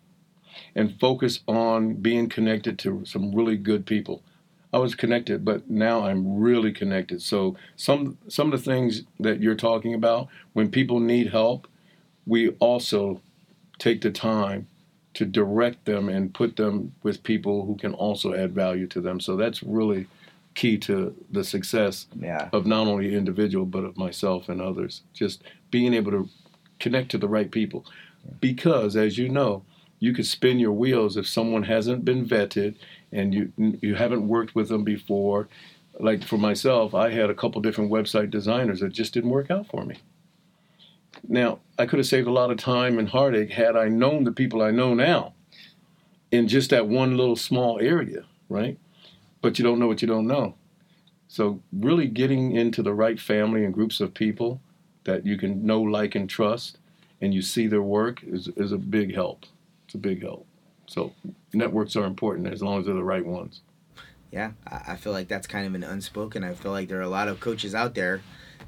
[0.76, 4.22] and focus on being connected to some really good people.
[4.72, 7.22] I was connected, but now I'm really connected.
[7.22, 11.68] So some some of the things that you're talking about, when people need help,
[12.26, 13.22] we also
[13.80, 14.68] take the time
[15.14, 19.20] to direct them and put them with people who can also add value to them.
[19.20, 20.08] So that's really
[20.56, 25.02] key to the success yeah, of not only individual but of myself and others.
[25.14, 26.30] Just being able to
[26.84, 27.86] connect to the right people,
[28.42, 29.64] because as you know,
[30.00, 32.76] you could spin your wheels if someone hasn't been vetted
[33.14, 35.48] and you you haven't worked with them before.
[35.98, 39.68] Like for myself, I had a couple different website designers that just didn't work out
[39.68, 39.96] for me.
[41.28, 44.32] Now, I could have saved a lot of time and heartache had I known the
[44.32, 45.34] people I know now
[46.32, 48.78] in just that one little small area, right?
[49.42, 50.56] But you don't know what you don't know.
[51.28, 54.60] So really getting into the right family and groups of people
[55.06, 56.78] that you can know, like, and trust,
[57.22, 59.46] and you see their work is, is a big help.
[59.86, 60.46] It's a big help.
[60.88, 61.14] So
[61.54, 63.62] networks are important as long as they're the right ones.
[64.32, 64.52] yeah.
[64.68, 66.44] I, feel like that's kind of an unspoken.
[66.44, 68.22] I feel like there are a lot of coaches out there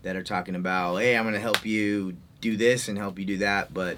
[0.03, 3.25] that are talking about, hey, I'm going to help you do this and help you
[3.25, 3.97] do that, but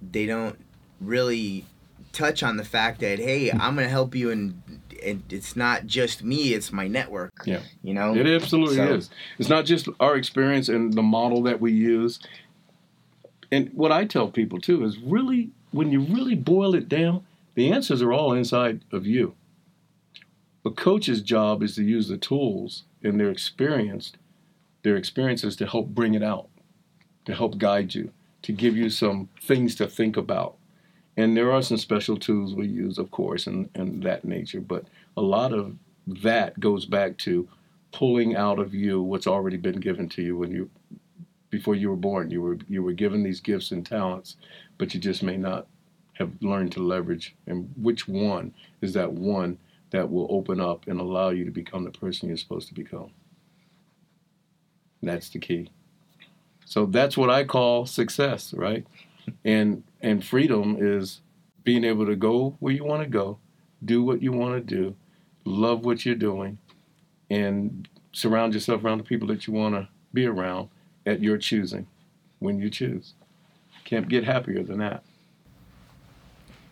[0.00, 0.58] they don't
[1.00, 1.64] really
[2.12, 5.86] touch on the fact that, hey, I'm going to help you and and it's not
[5.86, 7.32] just me, it's my network.
[7.44, 7.60] Yeah.
[7.82, 8.14] You know?
[8.14, 9.10] It absolutely So- is.
[9.38, 12.18] It's not just our experience and the model that we use.
[13.50, 17.24] And what I tell people too is really, when you really boil it down,
[17.54, 19.34] the answers are all inside of you.
[20.64, 24.12] A coach's job is to use the tools and their experience,
[24.82, 26.48] their experiences to help bring it out,
[27.26, 28.10] to help guide you,
[28.42, 30.56] to give you some things to think about.
[31.16, 34.60] And there are some special tools we use, of course, and, and that nature.
[34.60, 34.84] But
[35.16, 37.48] a lot of that goes back to
[37.92, 40.70] pulling out of you what's already been given to you when you
[41.50, 42.30] before you were born.
[42.30, 44.36] You were you were given these gifts and talents,
[44.78, 45.66] but you just may not
[46.14, 47.34] have learned to leverage.
[47.46, 49.58] And which one is that one
[49.90, 53.10] that will open up and allow you to become the person you're supposed to become?
[55.02, 55.70] That's the key.
[56.64, 58.86] So that's what I call success, right?
[59.44, 61.20] And and freedom is
[61.64, 63.38] being able to go where you want to go,
[63.84, 64.96] do what you want to do,
[65.44, 66.58] love what you're doing,
[67.30, 70.68] and surround yourself around the people that you want to be around
[71.06, 71.86] at your choosing
[72.38, 73.14] when you choose.
[73.84, 75.02] Can't get happier than that.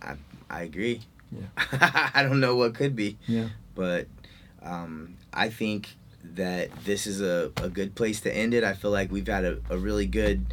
[0.02, 0.14] I
[0.48, 1.02] I agree.
[1.30, 2.10] Yeah.
[2.14, 3.16] I don't know what could be.
[3.26, 3.48] Yeah.
[3.74, 4.08] But
[4.62, 8.64] um, I think that this is a, a good place to end it.
[8.64, 10.44] I feel like we've had a, a really good,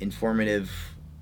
[0.00, 0.70] informative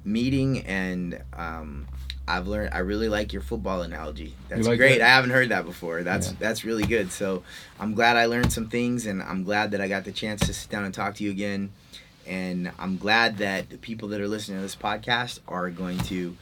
[0.07, 1.87] meeting, and um,
[2.29, 2.71] I've learned.
[2.73, 4.35] I really like your football analogy.
[4.49, 4.99] That's like great.
[5.01, 5.05] that?
[5.07, 6.03] I haven't heard that before.
[6.03, 6.37] That's Yeah.
[6.39, 7.13] that's really good.
[7.13, 7.43] So
[7.79, 10.55] I'm glad I learned some things, and I'm glad that I got the chance to
[10.55, 11.71] sit down and talk to you again.
[12.27, 16.37] And I'm glad that the people that are listening to this podcast are going to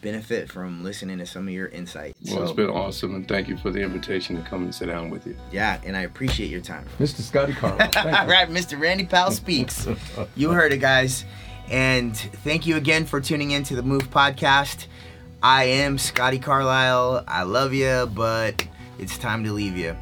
[0.00, 2.16] benefit from listening to some of your insights.
[2.32, 5.10] Well, it's been awesome, and thank you for the invitation to come and sit down
[5.10, 5.36] with you.
[5.52, 6.86] yeah, and I appreciate your time.
[6.98, 7.20] Mr.
[7.20, 7.72] Scotty Carl.
[7.96, 8.80] All right, Mr.
[8.80, 9.86] Randy Powell speaks.
[10.36, 11.26] You heard it, guys.
[11.70, 14.86] And thank you again for tuning in to the Move Podcast.
[15.40, 17.24] I am Scotty Carlisle.
[17.28, 18.66] I love you, but
[18.98, 19.96] it's time to leave you.